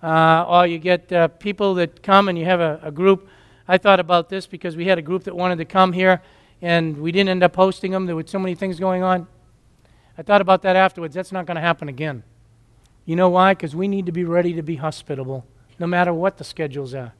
[0.02, 3.28] uh, or you get uh, people that come and you have a, a, group?
[3.68, 6.22] I thought about this because we had a group that wanted to come here,
[6.62, 8.06] and we didn't end up hosting them.
[8.06, 9.26] There were so many things going on.
[10.16, 11.14] I thought about that afterwards.
[11.14, 12.22] That's not going to happen again.
[13.04, 13.52] You know why?
[13.52, 15.44] Because we need to be ready to be hospitable,
[15.78, 17.12] no matter what the schedules are.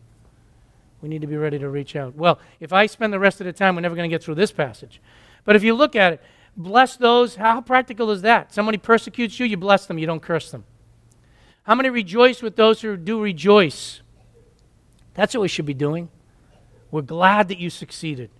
[1.03, 2.15] We need to be ready to reach out.
[2.15, 4.35] Well, if I spend the rest of the time, we're never going to get through
[4.35, 5.01] this passage.
[5.45, 6.23] But if you look at it,
[6.57, 7.37] bless those.
[7.37, 8.53] How practical is that?
[8.53, 10.65] Somebody persecutes you, you bless them, you don't curse them.
[11.63, 14.01] How many rejoice with those who do rejoice?
[15.15, 16.09] That's what we should be doing.
[16.91, 18.31] We're glad that you succeeded.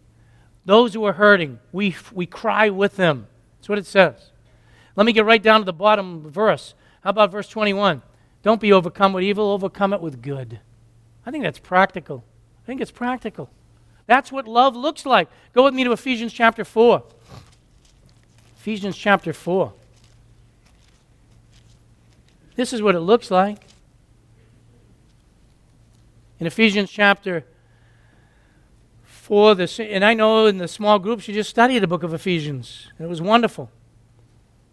[0.65, 3.27] Those who are hurting, we, we cry with them.
[3.59, 4.31] That's what it says.
[4.97, 6.75] Let me get right down to the bottom verse.
[7.03, 8.03] How about verse 21?
[8.43, 10.61] Don't be overcome with evil, overcome it with good.
[11.25, 12.25] I think that's practical.
[12.63, 13.51] I think it's practical.
[14.07, 15.29] That's what love looks like.
[15.53, 17.03] Go with me to Ephesians chapter 4.
[18.57, 19.73] Ephesians chapter 4.
[22.57, 23.59] This is what it looks like.
[26.39, 27.45] In Ephesians chapter
[29.05, 32.13] 4, the, and I know in the small groups you just study the book of
[32.13, 33.71] Ephesians, and it was wonderful.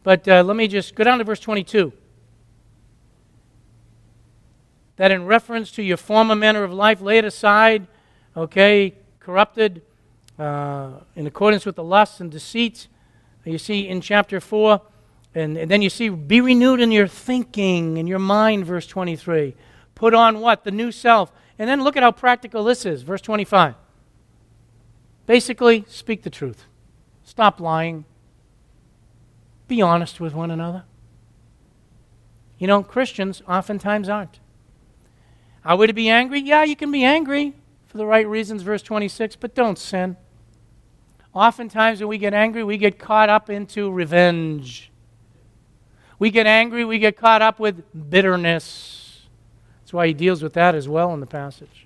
[0.04, 1.94] But uh, let me just go down to verse 22.
[4.98, 7.88] That in reference to your former manner of life, laid aside,
[8.36, 9.82] okay, corrupted
[10.38, 12.88] uh, in accordance with the lusts and deceits
[13.48, 14.82] you see in chapter 4,
[15.36, 19.56] and, and then you see, be renewed in your thinking, in your mind, verse 23.
[19.96, 20.64] Put on what?
[20.64, 21.32] The new self.
[21.60, 23.76] And then look at how practical this is, verse 25.
[25.26, 26.66] Basically, speak the truth.
[27.24, 28.06] Stop lying.
[29.68, 30.84] Be honest with one another.
[32.58, 34.40] You know, Christians oftentimes aren't.
[35.68, 36.40] Are we to be angry?
[36.40, 37.54] Yeah, you can be angry
[37.88, 40.16] for the right reasons, verse 26, but don't sin.
[41.34, 44.90] Oftentimes, when we get angry, we get caught up into revenge.
[46.20, 49.28] We get angry, we get caught up with bitterness.
[49.82, 51.86] That's why he deals with that as well in the passage.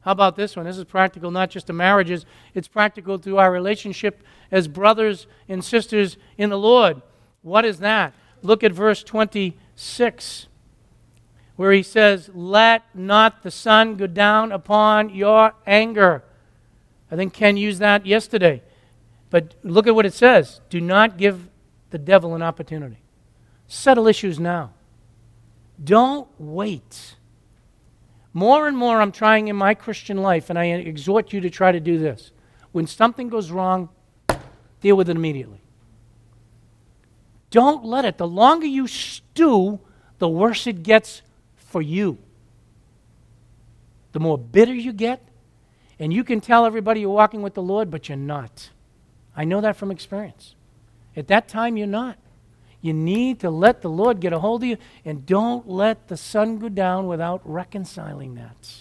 [0.00, 0.66] How about this one?
[0.66, 5.64] This is practical not just to marriages, it's practical to our relationship as brothers and
[5.64, 7.02] sisters in the Lord.
[7.42, 8.14] What is that?
[8.42, 10.48] Look at verse 26,
[11.56, 16.22] where he says, Let not the sun go down upon your anger.
[17.10, 18.62] I think Ken used that yesterday.
[19.30, 21.48] But look at what it says do not give
[21.90, 22.98] the devil an opportunity.
[23.66, 24.72] Settle issues now.
[25.82, 27.16] Don't wait.
[28.32, 31.72] More and more, I'm trying in my Christian life, and I exhort you to try
[31.72, 32.32] to do this.
[32.72, 33.88] When something goes wrong,
[34.80, 35.60] deal with it immediately.
[37.50, 38.18] Don't let it.
[38.18, 39.80] The longer you stew,
[40.18, 41.22] the worse it gets
[41.76, 42.16] for you.
[44.12, 45.20] The more bitter you get,
[45.98, 48.70] and you can tell everybody you're walking with the Lord, but you're not.
[49.36, 50.54] I know that from experience.
[51.14, 52.16] At that time, you're not.
[52.80, 56.16] You need to let the Lord get a hold of you, and don't let the
[56.16, 58.80] sun go down without reconciling that.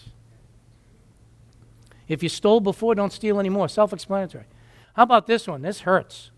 [2.07, 3.67] If you stole before, don't steal anymore.
[3.67, 4.45] Self explanatory.
[4.93, 5.63] How about this one?
[5.63, 6.31] This hurts.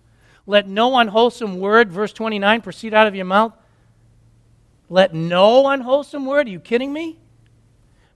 [0.47, 3.53] Let no unwholesome word, verse 29, proceed out of your mouth.
[4.89, 7.19] Let no unwholesome word, are you kidding me?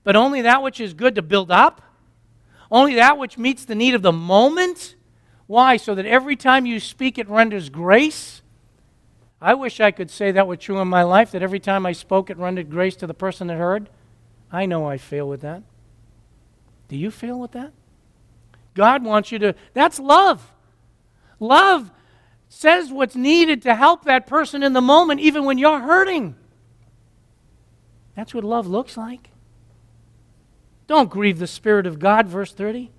[0.04, 1.82] But only that which is good to build up
[2.72, 4.96] only that which meets the need of the moment.
[5.46, 5.76] Why?
[5.76, 8.40] So that every time you speak, it renders grace.
[9.42, 11.92] I wish I could say that were true in my life, that every time I
[11.92, 13.90] spoke, it rendered grace to the person that heard.
[14.50, 15.62] I know I fail with that.
[16.88, 17.72] Do you fail with that?
[18.74, 20.50] God wants you to, that's love.
[21.38, 21.90] Love
[22.48, 26.36] says what's needed to help that person in the moment, even when you're hurting.
[28.14, 29.30] That's what love looks like.
[30.86, 32.90] Don't grieve the Spirit of God, verse 30.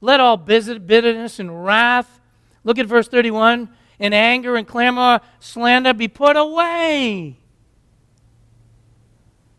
[0.00, 2.20] Let all bitterness and wrath,
[2.62, 3.68] look at verse 31,
[4.00, 7.38] and anger and clamor, slander be put away.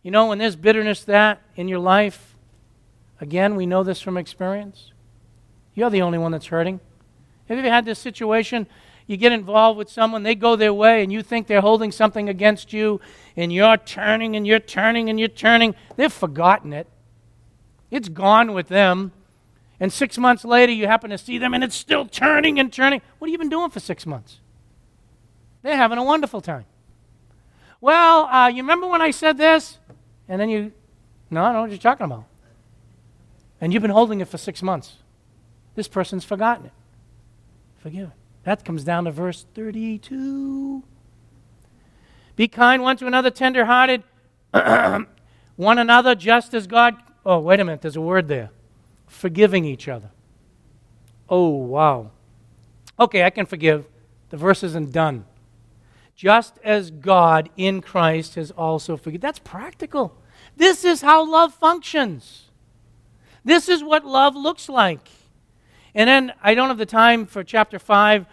[0.03, 2.35] You know, when there's bitterness that in your life,
[3.19, 4.91] again, we know this from experience.
[5.73, 6.79] You're the only one that's hurting.
[7.47, 8.67] Have you ever had this situation?
[9.07, 12.27] You get involved with someone, they go their way, and you think they're holding something
[12.27, 12.99] against you,
[13.35, 15.75] and you're turning and you're turning and you're turning.
[15.95, 16.87] They've forgotten it.
[17.91, 19.11] It's gone with them.
[19.79, 23.01] And six months later, you happen to see them, and it's still turning and turning.
[23.19, 24.39] What have you been doing for six months?
[25.61, 26.65] They're having a wonderful time.
[27.81, 29.77] Well, uh, you remember when I said this?
[30.27, 30.71] And then you,
[31.29, 32.25] no, I don't know what you're talking about.
[33.61, 34.95] And you've been holding it for six months.
[35.75, 36.71] This person's forgotten it.
[37.77, 38.24] Forgive it.
[38.45, 40.83] That comes down to verse 32.
[42.35, 44.03] Be kind one to another, tenderhearted,
[45.55, 46.95] one another, just as God.
[47.25, 48.51] Oh, wait a minute, there's a word there.
[49.07, 50.11] Forgiving each other.
[51.27, 52.11] Oh, wow.
[52.99, 53.87] Okay, I can forgive.
[54.29, 55.25] The verse isn't done.
[56.15, 59.21] Just as God in Christ has also forgiven.
[59.21, 60.15] That's practical.
[60.55, 62.45] This is how love functions.
[63.43, 65.09] This is what love looks like.
[65.95, 68.25] And then I don't have the time for chapter 5,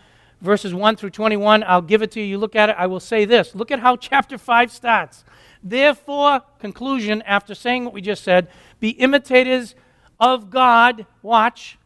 [0.42, 1.64] verses 1 through 21.
[1.66, 2.26] I'll give it to you.
[2.26, 2.76] You look at it.
[2.78, 3.54] I will say this.
[3.54, 5.24] Look at how chapter 5 starts.
[5.62, 8.48] Therefore, conclusion, after saying what we just said,
[8.80, 9.74] be imitators
[10.18, 11.78] of God, watch,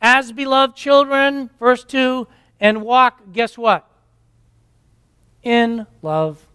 [0.00, 2.28] as beloved children, verse 2,
[2.60, 3.88] and walk, guess what?
[5.42, 6.46] In love.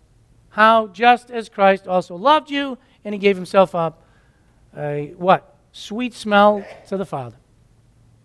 [0.49, 0.87] How?
[0.87, 4.03] Just as Christ also loved you, and he gave himself up,
[4.77, 5.57] a what?
[5.73, 7.35] Sweet smell to the Father.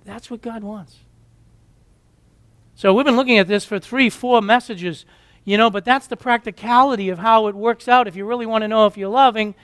[0.05, 0.99] That's what God wants.
[2.79, 5.05] So we've been looking at this for three, four messages,
[5.45, 8.63] you know, but that's the practicality of how it works out if you really want
[8.63, 9.57] to know if you're loving.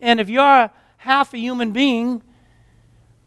[0.00, 2.24] And if you're half a human being,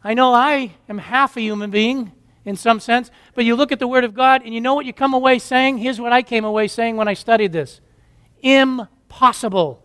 [0.03, 2.11] I know I am half a human being
[2.43, 4.85] in some sense, but you look at the Word of God and you know what
[4.85, 5.77] you come away saying?
[5.77, 7.79] Here's what I came away saying when I studied this
[8.41, 9.81] impossible.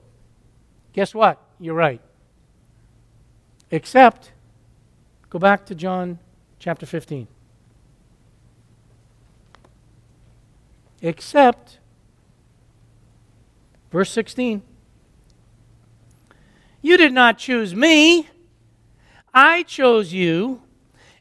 [0.94, 1.40] Guess what?
[1.60, 2.00] You're right.
[3.70, 4.32] Except,
[5.30, 6.18] go back to John
[6.58, 7.28] chapter 15.
[11.04, 11.80] Except,
[13.92, 14.62] verse 16,
[16.80, 18.30] you did not choose me,
[19.34, 20.62] I chose you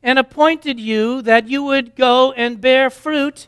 [0.01, 3.47] and appointed you that you would go and bear fruit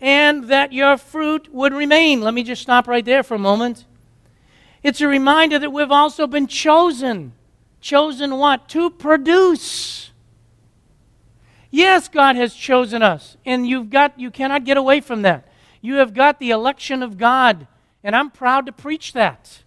[0.00, 2.20] and that your fruit would remain.
[2.20, 3.84] Let me just stop right there for a moment.
[4.82, 7.32] It's a reminder that we've also been chosen.
[7.80, 8.68] Chosen what?
[8.70, 10.10] To produce.
[11.70, 15.46] Yes, God has chosen us, and you've got you cannot get away from that.
[15.86, 17.68] You have got the election of God,
[18.02, 19.62] and I'm proud to preach that.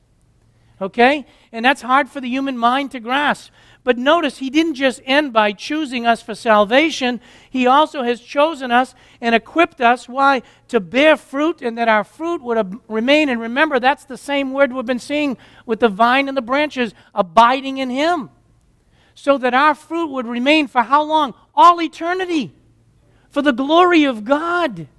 [0.81, 1.25] Okay?
[1.53, 3.51] And that's hard for the human mind to grasp.
[3.85, 7.21] But notice, he didn't just end by choosing us for salvation.
[7.49, 10.09] He also has chosen us and equipped us.
[10.09, 10.41] Why?
[10.67, 13.29] To bear fruit and that our fruit would remain.
[13.29, 16.93] And remember, that's the same word we've been seeing with the vine and the branches
[17.15, 18.29] abiding in him
[19.15, 21.33] so that our fruit would remain for how long?
[21.55, 22.53] All eternity.
[23.29, 24.89] For the glory of God.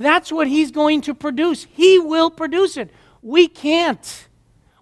[0.00, 1.66] That's what He's going to produce.
[1.70, 2.90] He will produce it.
[3.20, 4.28] We can't.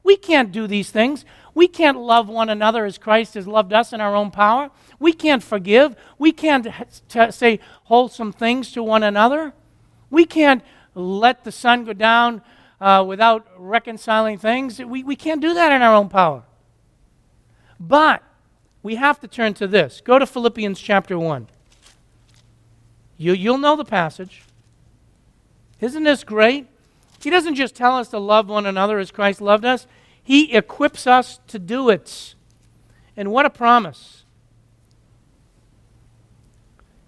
[0.04, 1.24] We can't do these things.
[1.56, 4.70] We can't love one another as Christ has loved us in our own power.
[5.00, 5.96] We can't forgive.
[6.18, 6.68] We can't
[7.08, 9.54] t- say wholesome things to one another.
[10.08, 10.62] We can't
[10.94, 12.40] let the sun go down
[12.80, 14.78] uh, without reconciling things.
[14.78, 16.44] We, we can't do that in our own power.
[17.80, 18.22] But
[18.84, 20.00] we have to turn to this.
[20.00, 21.48] Go to Philippians chapter 1.
[23.16, 24.44] You, you'll know the passage.
[25.80, 26.66] Isn't this great?
[27.20, 29.86] He doesn't just tell us to love one another as Christ loved us,
[30.22, 32.34] He equips us to do it.
[33.16, 34.24] And what a promise.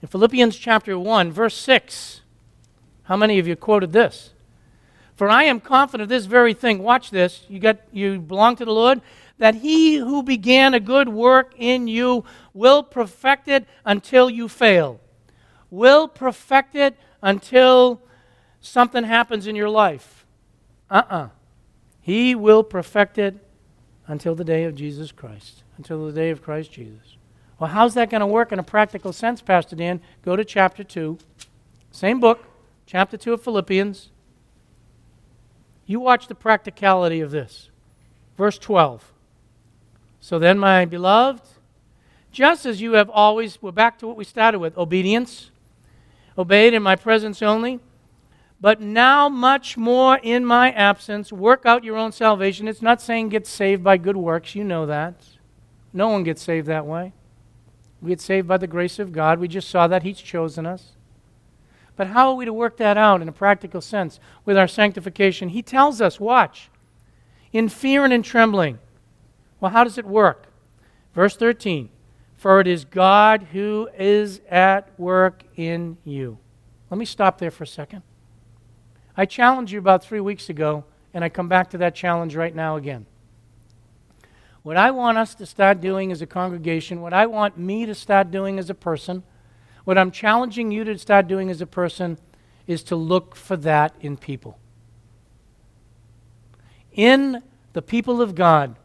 [0.03, 2.23] In Philippians chapter 1, verse 6,
[3.05, 4.31] how many of you quoted this?
[5.15, 6.83] For I am confident of this very thing.
[6.83, 7.45] Watch this.
[7.49, 9.03] You, got, you belong to the Lord
[9.37, 15.01] that he who began a good work in you will perfect it until you fail.
[15.71, 18.01] Will perfect it until
[18.61, 20.25] something happens in your life.
[20.91, 21.17] Uh uh-uh.
[21.17, 21.29] uh
[22.01, 23.37] He will perfect it
[24.07, 27.17] until the day of Jesus Christ, until the day of Christ Jesus.
[27.59, 30.01] Well, how's that going to work in a practical sense, Pastor Dan?
[30.23, 31.19] Go to chapter 2,
[31.91, 32.45] same book,
[32.87, 34.11] chapter 2 of Philippians.
[35.87, 37.69] You watch the practicality of this.
[38.37, 39.13] Verse 12.
[40.21, 41.43] So then, my beloved,
[42.33, 45.51] just as you have always, we're back to what we started with obedience,
[46.39, 47.81] obeyed in my presence only,
[48.61, 51.33] but now much more in my absence.
[51.33, 52.69] Work out your own salvation.
[52.69, 54.55] It's not saying get saved by good works.
[54.55, 55.15] You know that.
[55.93, 57.13] No one gets saved that way.
[58.03, 59.39] We get saved by the grace of God.
[59.39, 60.93] We just saw that He's chosen us.
[61.97, 65.51] But how are we to work that out in a practical sense with our sanctification?
[65.51, 66.71] He tells us, watch,
[67.53, 68.79] in fear and in trembling.
[69.59, 70.47] Well, how does it work?
[71.15, 71.91] Verse 13
[72.37, 76.39] For it is God who is at work in you.
[76.89, 78.03] Let me stop there for a second.
[79.21, 82.55] I challenged you about three weeks ago, and I come back to that challenge right
[82.55, 83.05] now again.
[84.63, 87.95] What I want us to start doing as a congregation, what I want me to
[87.95, 89.23] start doing as a person,
[89.85, 92.17] what I'm challenging you to start doing as a person
[92.67, 94.59] is to look for that in people.
[96.95, 97.43] In
[97.75, 98.79] the people of God,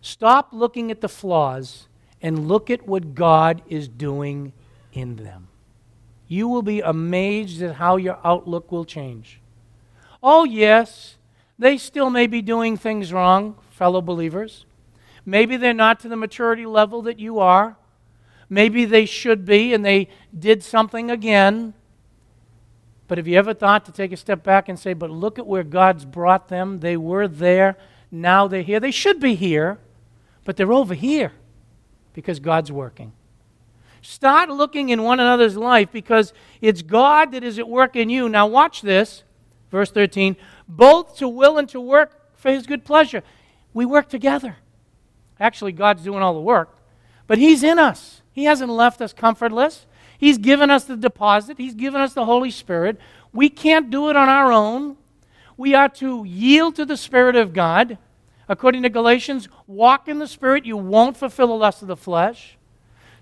[0.00, 1.86] stop looking at the flaws
[2.20, 4.52] and look at what God is doing
[4.92, 5.46] in them.
[6.26, 9.40] You will be amazed at how your outlook will change.
[10.22, 11.16] Oh, yes,
[11.58, 14.64] they still may be doing things wrong, fellow believers.
[15.24, 17.76] Maybe they're not to the maturity level that you are.
[18.48, 21.74] Maybe they should be and they did something again.
[23.06, 25.46] But have you ever thought to take a step back and say, but look at
[25.46, 26.80] where God's brought them?
[26.80, 27.76] They were there,
[28.10, 28.80] now they're here.
[28.80, 29.78] They should be here,
[30.44, 31.32] but they're over here
[32.12, 33.12] because God's working.
[34.00, 38.28] Start looking in one another's life because it's God that is at work in you.
[38.28, 39.24] Now, watch this,
[39.70, 43.22] verse 13 both to will and to work for his good pleasure.
[43.74, 44.56] We work together.
[45.40, 46.76] Actually, God's doing all the work,
[47.26, 48.22] but He's in us.
[48.32, 49.86] He hasn't left us comfortless.
[50.16, 52.98] He's given us the deposit, He's given us the Holy Spirit.
[53.32, 54.96] We can't do it on our own.
[55.56, 57.98] We are to yield to the Spirit of God.
[58.48, 62.56] According to Galatians, walk in the Spirit, you won't fulfill the lust of the flesh.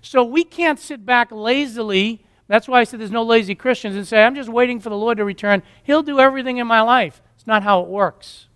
[0.01, 2.23] So we can't sit back lazily.
[2.47, 4.97] That's why I said there's no lazy Christians and say, I'm just waiting for the
[4.97, 5.63] Lord to return.
[5.83, 7.21] He'll do everything in my life.
[7.35, 8.47] It's not how it works.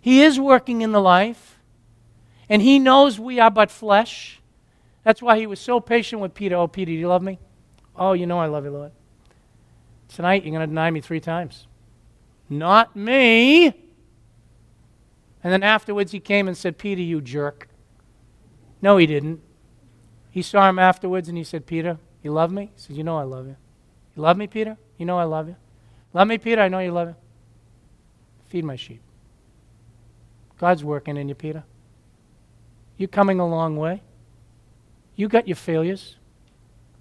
[0.00, 1.58] He is working in the life.
[2.48, 4.40] And he knows we are but flesh.
[5.04, 6.56] That's why he was so patient with Peter.
[6.56, 7.38] Oh, Peter, do you love me?
[7.96, 8.92] Oh, you know I love you, Lord.
[10.08, 11.66] Tonight you're going to deny me three times.
[12.48, 13.66] Not me.
[15.42, 17.68] And then afterwards he came and said, Peter, you jerk.
[18.82, 19.40] No, he didn't.
[20.30, 22.70] He saw him afterwards and he said, Peter, you love me?
[22.74, 23.56] He said, You know I love you.
[24.16, 24.76] You love me, Peter?
[24.98, 25.56] You know I love you.
[26.12, 26.60] Love me, Peter?
[26.60, 27.14] I know you love me.
[28.48, 29.00] Feed my sheep.
[30.58, 31.64] God's working in you, Peter.
[32.96, 34.02] You're coming a long way.
[35.16, 36.16] You got your failures.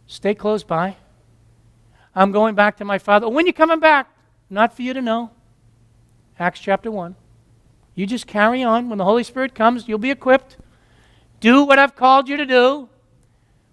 [0.07, 0.95] Stay close by.
[2.15, 3.27] I'm going back to my father.
[3.27, 4.09] When you coming back?
[4.49, 5.31] Not for you to know.
[6.39, 7.15] Acts chapter 1.
[7.95, 8.89] You just carry on.
[8.89, 10.57] When the Holy Spirit comes, you'll be equipped.
[11.39, 12.89] Do what I've called you to do.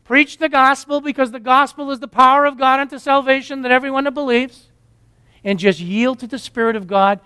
[0.06, 4.04] Preach the gospel because the gospel is the power of God unto salvation that everyone
[4.04, 4.70] that believes.
[5.42, 7.20] And just yield to the Spirit of God.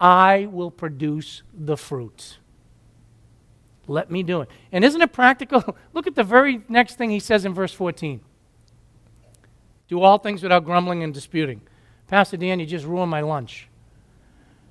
[0.00, 2.38] I will produce the fruits.
[3.86, 4.48] Let me do it.
[4.72, 5.76] And isn't it practical?
[5.92, 8.20] Look at the very next thing he says in verse 14
[9.88, 11.60] Do all things without grumbling and disputing.
[12.08, 13.68] Pastor Dan, you just ruined my lunch.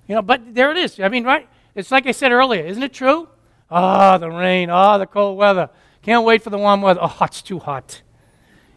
[0.07, 0.99] You know, but there it is.
[0.99, 1.47] I mean, right?
[1.75, 3.29] It's like I said earlier, isn't it true?
[3.71, 4.69] Ah, oh, the rain.
[4.69, 5.69] Ah, oh, the cold weather.
[6.03, 6.99] Can't wait for the warm weather.
[7.01, 8.01] Oh, it's too hot.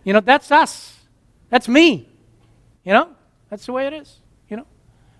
[0.04, 1.00] You know, that's us.
[1.50, 2.08] That's me.
[2.84, 3.10] You know,
[3.50, 4.20] that's the way it is.
[4.48, 4.66] You know,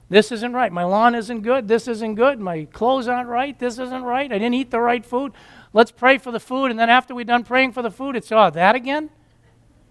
[0.08, 0.72] this isn't right.
[0.72, 1.66] My lawn isn't good.
[1.66, 2.38] This isn't good.
[2.38, 3.58] My clothes aren't right.
[3.58, 4.30] This isn't right.
[4.32, 5.32] I didn't eat the right food.
[5.72, 6.70] Let's pray for the food.
[6.70, 9.10] And then after we're done praying for the food, it's, oh, that again?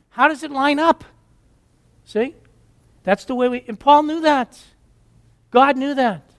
[0.09, 1.03] How does it line up?
[2.05, 2.35] See?
[3.03, 4.57] That's the way we, and Paul knew that.
[5.51, 6.31] God knew that.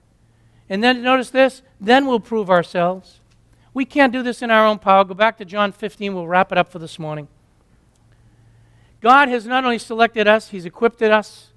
[0.69, 3.21] And then notice this, then we'll prove ourselves.
[3.77, 5.03] We can't do this in our own power.
[5.03, 6.15] Go back to John 15.
[6.15, 7.27] We'll wrap it up for this morning.
[9.01, 11.51] God has not only selected us, He's equipped us.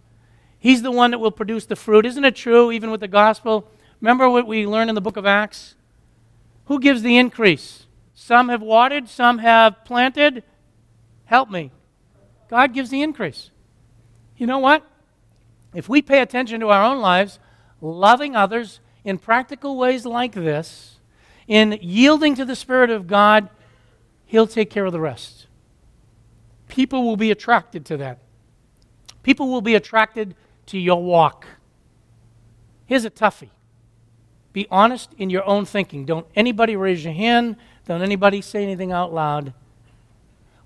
[0.58, 2.04] He's the one that will produce the fruit.
[2.04, 3.70] Isn't it true, even with the gospel?
[4.02, 5.76] Remember what we learned in the book of Acts?
[6.66, 7.86] Who gives the increase?
[8.12, 10.42] Some have watered, some have planted.
[11.24, 11.70] Help me.
[12.50, 13.48] God gives the increase.
[14.36, 14.84] You know what?
[15.72, 17.38] If we pay attention to our own lives,
[17.80, 20.99] loving others in practical ways like this,
[21.50, 23.50] in yielding to the Spirit of God,
[24.24, 25.48] He'll take care of the rest.
[26.68, 28.20] People will be attracted to that.
[29.24, 30.36] People will be attracted
[30.66, 31.46] to your walk.
[32.86, 33.50] Here's a toughie
[34.52, 36.04] be honest in your own thinking.
[36.04, 39.52] Don't anybody raise your hand, don't anybody say anything out loud.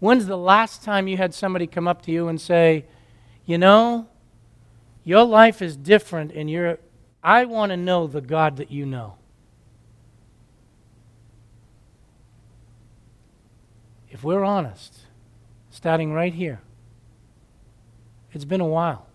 [0.01, 2.85] When's the last time you had somebody come up to you and say,
[3.47, 4.07] You know,
[5.03, 6.78] your life is different, and you're,
[7.22, 9.14] I want to know the God that you know?
[14.25, 15.01] If we're honest,
[15.68, 16.62] starting right here,
[18.33, 19.07] it's been a while.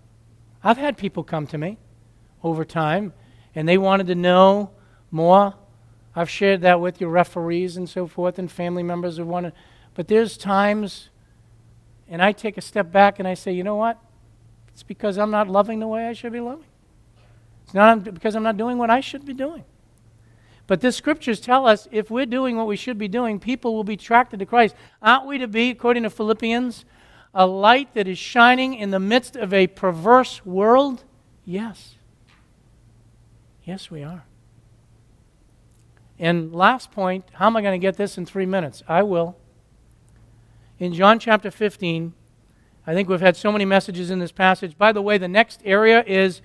[0.63, 1.79] I've had people come to me
[2.43, 3.13] over time,
[3.55, 4.69] and they wanted to know
[5.09, 5.55] more.
[6.15, 9.53] I've shared that with your referees and so forth, and family members who wanted.
[9.95, 11.09] but there's times,
[12.07, 13.97] and I take a step back and I say, you know what?
[14.73, 16.67] It's because I'm not loving the way I should be loving.
[17.63, 19.63] It's not because I'm not doing what I should be doing.
[20.69, 23.83] But the scriptures tell us if we're doing what we should be doing, people will
[23.83, 24.75] be attracted to Christ.
[25.01, 26.85] Aren't we to be, according to Philippians,
[27.33, 31.05] a light that is shining in the midst of a perverse world?
[31.43, 31.95] Yes.
[33.63, 34.25] Yes, we are.
[36.19, 38.83] And last point, how am I going to get this in three minutes?
[38.87, 39.37] I will
[40.77, 42.13] in John chapter 15.
[42.85, 44.77] I think we've had so many messages in this passage.
[44.77, 46.43] By the way, the next area is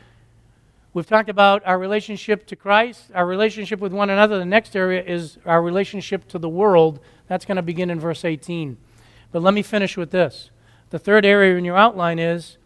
[0.95, 4.39] we've talked about our relationship to Christ, our relationship with one another.
[4.39, 7.01] The next area is our relationship to the world.
[7.27, 8.79] That's going to begin in verse 18.
[9.33, 10.51] But let me finish with this.
[10.91, 12.57] The third area in your outline is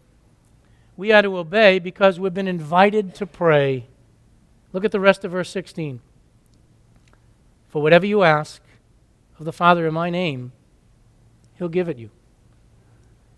[0.95, 3.87] we are to obey because we've been invited to pray.
[4.71, 5.99] Look at the rest of verse 16.
[7.67, 8.61] For whatever you ask
[9.39, 10.51] of the Father in my name,
[11.57, 12.09] He'll give it you.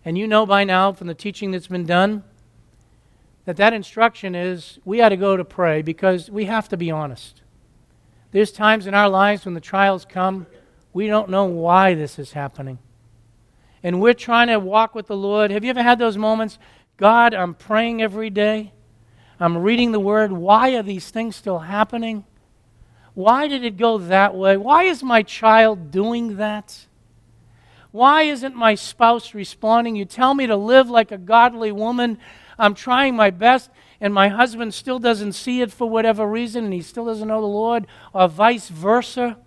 [0.04, 2.24] And you know by now from the teaching that's been done
[3.46, 6.92] that that instruction is we ought to go to pray because we have to be
[6.92, 7.42] honest.
[8.32, 10.48] There's times in our lives when the trials come,
[10.94, 12.80] we don't know why this is happening.
[13.84, 15.52] And we're trying to walk with the Lord.
[15.52, 16.60] Have you ever had those moments?
[16.98, 18.74] God, I'm praying every day.
[19.39, 20.32] I'm reading the Word.
[20.32, 22.26] Why are these things still happening?
[23.14, 24.56] Why did it go that way?
[24.56, 26.86] Why is my child doing that?
[27.92, 29.96] Why isn't my spouse responding?
[29.96, 32.20] You tell me to live like a godly woman.
[32.62, 36.74] I'm trying my best, and my husband still doesn't see it for whatever reason, and
[36.74, 39.38] he still doesn't know the Lord, or vice versa.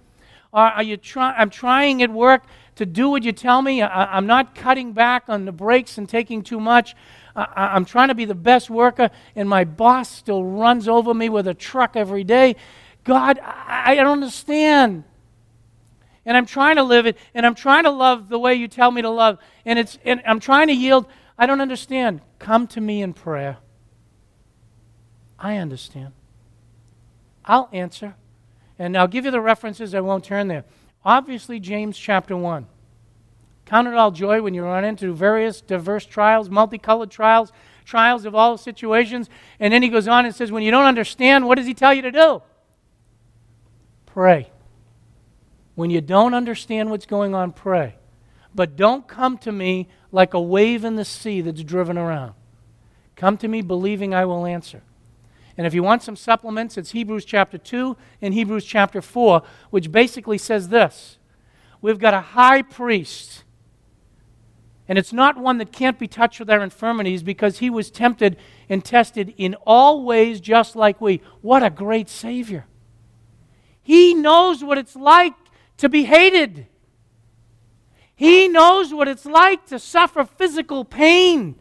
[0.53, 2.45] Are you try- I'm trying at work
[2.77, 3.83] to do what you tell me.
[3.83, 6.95] I- am not cutting back on the breaks and taking too much.
[7.35, 11.29] I- I'm trying to be the best worker, and my boss still runs over me
[11.29, 12.55] with a truck every day.
[13.03, 15.05] God, I, I don't understand
[16.27, 18.91] and I'm trying to live it, and I'm trying to love the way you tell
[18.91, 21.07] me to love, and, it's, and I'm trying to yield.
[21.39, 22.21] I don't understand.
[22.39, 23.59] Come to me in prayer.
[25.39, 26.13] I understand.
[27.45, 28.15] I'll answer.
[28.79, 30.65] And I'll give you the references, I won't turn there.
[31.05, 32.67] Obviously, James chapter 1.
[33.67, 37.53] Count it all joy when you run into various diverse trials, multicolored trials,
[37.85, 39.31] trials of all situations.
[39.59, 41.95] And then he goes on and says, when you don't understand, what does he tell
[41.95, 42.43] you to do?
[44.07, 44.51] Pray.
[45.75, 47.97] When you don't understand what's going on, pray.
[48.55, 52.35] But don't come to me like a wave in the sea that's driven around.
[53.17, 54.83] Come to me believing I will answer.
[55.57, 59.93] And if you want some supplements, it's Hebrews chapter 2 and Hebrews chapter 4, which
[59.93, 61.19] basically says this
[61.81, 63.45] We've got a high priest,
[64.89, 68.37] and it's not one that can't be touched with our infirmities because he was tempted
[68.69, 71.21] and tested in all ways just like we.
[71.41, 72.67] What a great Savior!
[73.83, 75.35] He knows what it's like
[75.77, 76.67] to be hated.
[78.17, 81.57] He knows what it's like to suffer physical pain.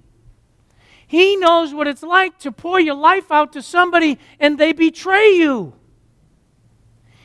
[1.08, 5.32] He knows what it's like to pour your life out to somebody and they betray
[5.32, 5.74] you.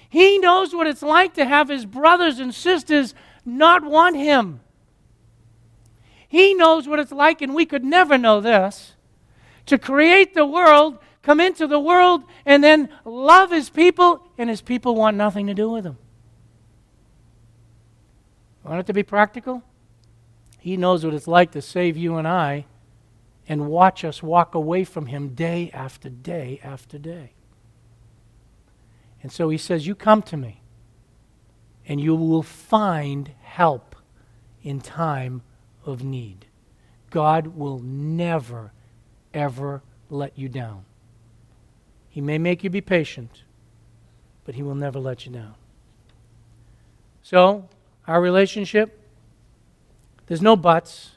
[0.09, 3.15] He knows what it's like to have his brothers and sisters
[3.45, 4.61] not want him.
[6.29, 8.95] He knows what it's like, and we could never know this,
[9.67, 14.61] to create the world, come into the world, and then love his people, and his
[14.61, 15.97] people want nothing to do with him.
[18.69, 19.63] Want it to be practical?
[20.59, 22.67] He knows what it's like to save you and I
[23.49, 27.33] and watch us walk away from Him day after day after day.
[29.23, 30.61] And so He says, You come to me,
[31.87, 33.97] and you will find help
[34.63, 35.41] in time
[35.87, 36.45] of need.
[37.09, 38.73] God will never,
[39.33, 40.85] ever let you down.
[42.11, 43.45] He may make you be patient,
[44.45, 45.55] but He will never let you down.
[47.23, 47.67] So,
[48.09, 48.99] our relationship,
[50.27, 51.13] there's no buts,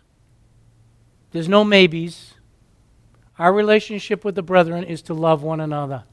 [1.31, 2.33] there's no maybes.
[3.39, 6.03] Our relationship with the brethren is to love one another.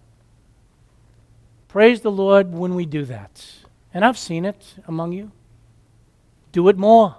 [1.66, 3.44] Praise the Lord when we do that.
[3.92, 5.32] And I've seen it among you.
[6.52, 7.16] Do it more.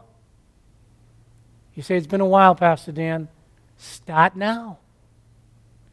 [1.76, 3.28] You say, It's been a while, Pastor Dan.
[3.78, 4.80] Start now.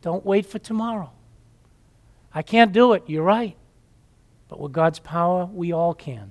[0.03, 1.11] Don't wait for tomorrow.
[2.33, 3.05] I can't do it.
[3.07, 3.57] You're right.
[4.49, 6.31] But with God's power, we all can.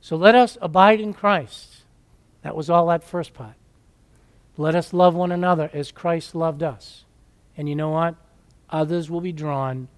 [0.00, 1.84] So let us abide in Christ.
[2.42, 3.54] That was all that first part.
[4.56, 7.04] Let us love one another as Christ loved us.
[7.56, 8.14] And you know what?
[8.70, 9.88] Others will be drawn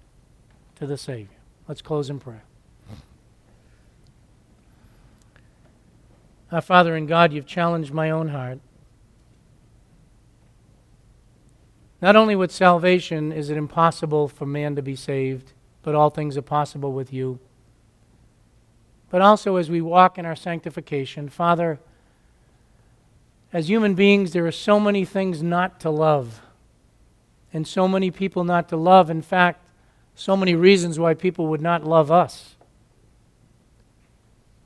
[0.75, 1.37] to the Savior.
[1.67, 2.43] Let's close in prayer.
[6.51, 8.59] Our Father in God, you've challenged my own heart.
[12.01, 16.37] Not only with salvation is it impossible for man to be saved, but all things
[16.37, 17.39] are possible with you.
[19.13, 21.79] But also as we walk in our sanctification, Father,
[23.53, 26.41] as human beings, there are so many things not to love,
[27.53, 29.11] and so many people not to love.
[29.11, 29.63] In fact,
[30.15, 32.55] so many reasons why people would not love us.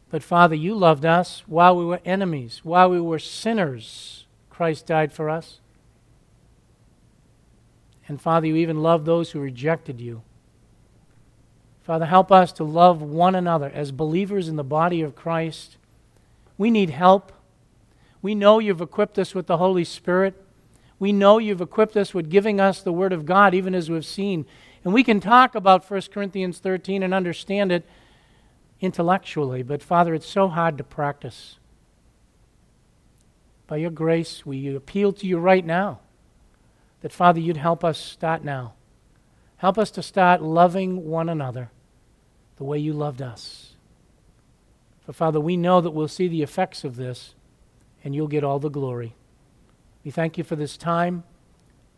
[0.09, 4.27] But Father, you loved us while we were enemies, while we were sinners.
[4.49, 5.59] Christ died for us.
[8.07, 10.21] And Father, you even loved those who rejected you.
[11.87, 15.77] Father, help us to love one another as believers in the body of Christ.
[16.57, 17.31] We need help.
[18.21, 20.35] We know you've equipped us with the Holy Spirit.
[20.99, 24.05] We know you've equipped us with giving us the Word of God, even as we've
[24.05, 24.45] seen.
[24.83, 27.85] And we can talk about 1 Corinthians 13 and understand it
[28.81, 31.57] intellectually, but Father, it's so hard to practice.
[33.65, 36.01] By your grace, we appeal to you right now
[36.99, 38.73] that, Father, you'd help us start now.
[39.55, 41.71] Help us to start loving one another
[42.57, 43.73] the way you loved us.
[45.05, 47.35] For, Father, we know that we'll see the effects of this
[48.03, 49.15] and you'll get all the glory.
[50.03, 51.23] We thank you for this time.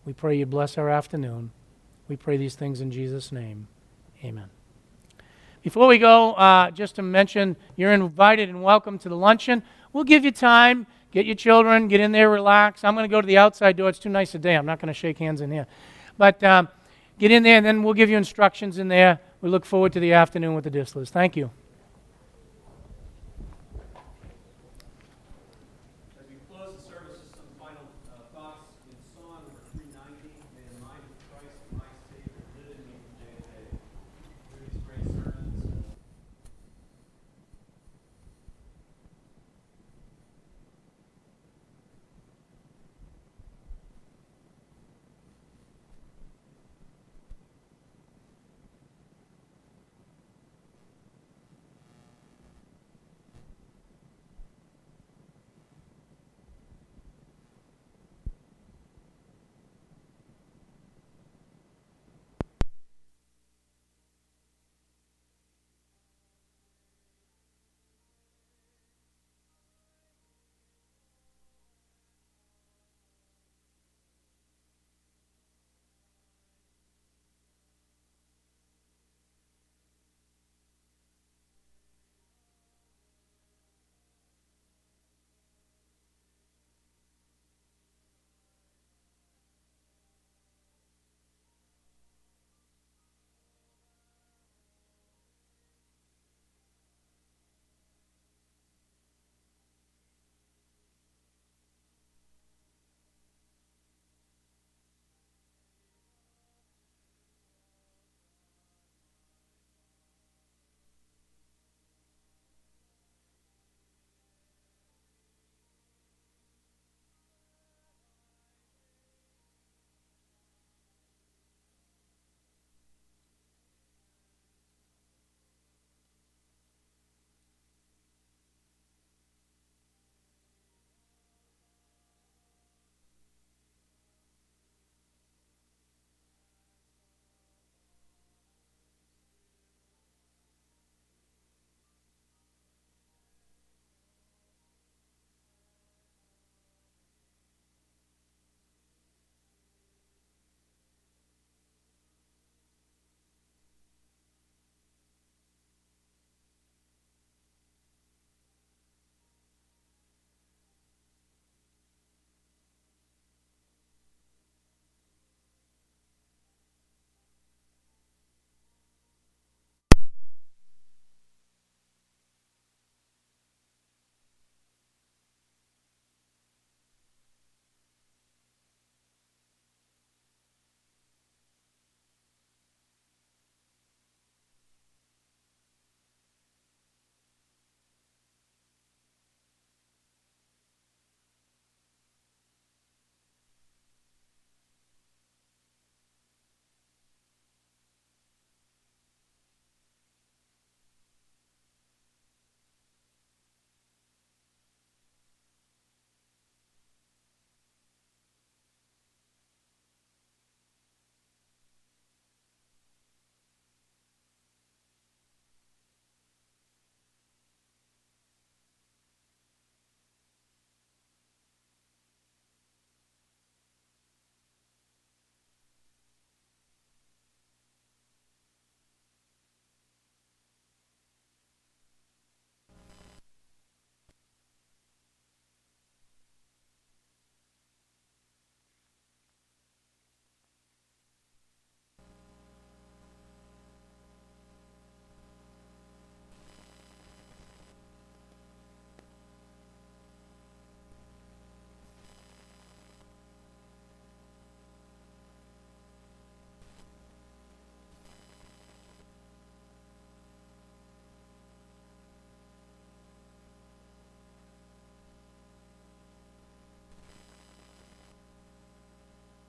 [0.05, 1.51] We pray you bless our afternoon.
[2.07, 3.67] We pray these things in Jesus' name.
[4.23, 4.49] Amen.
[5.61, 9.61] Before we go, uh, just to mention, you're invited and welcome to the luncheon.
[9.91, 10.87] We'll give you time.
[11.11, 12.83] Get your children, get in there, relax.
[12.83, 13.89] I'm going to go to the outside door.
[13.89, 14.55] It's too nice a day.
[14.55, 15.65] I'm not going to shake hands in here.
[16.17, 16.67] But um,
[17.17, 19.19] get in there, and then we'll give you instructions in there.
[19.41, 21.09] We look forward to the afternoon with the Distlers.
[21.09, 21.51] Thank you.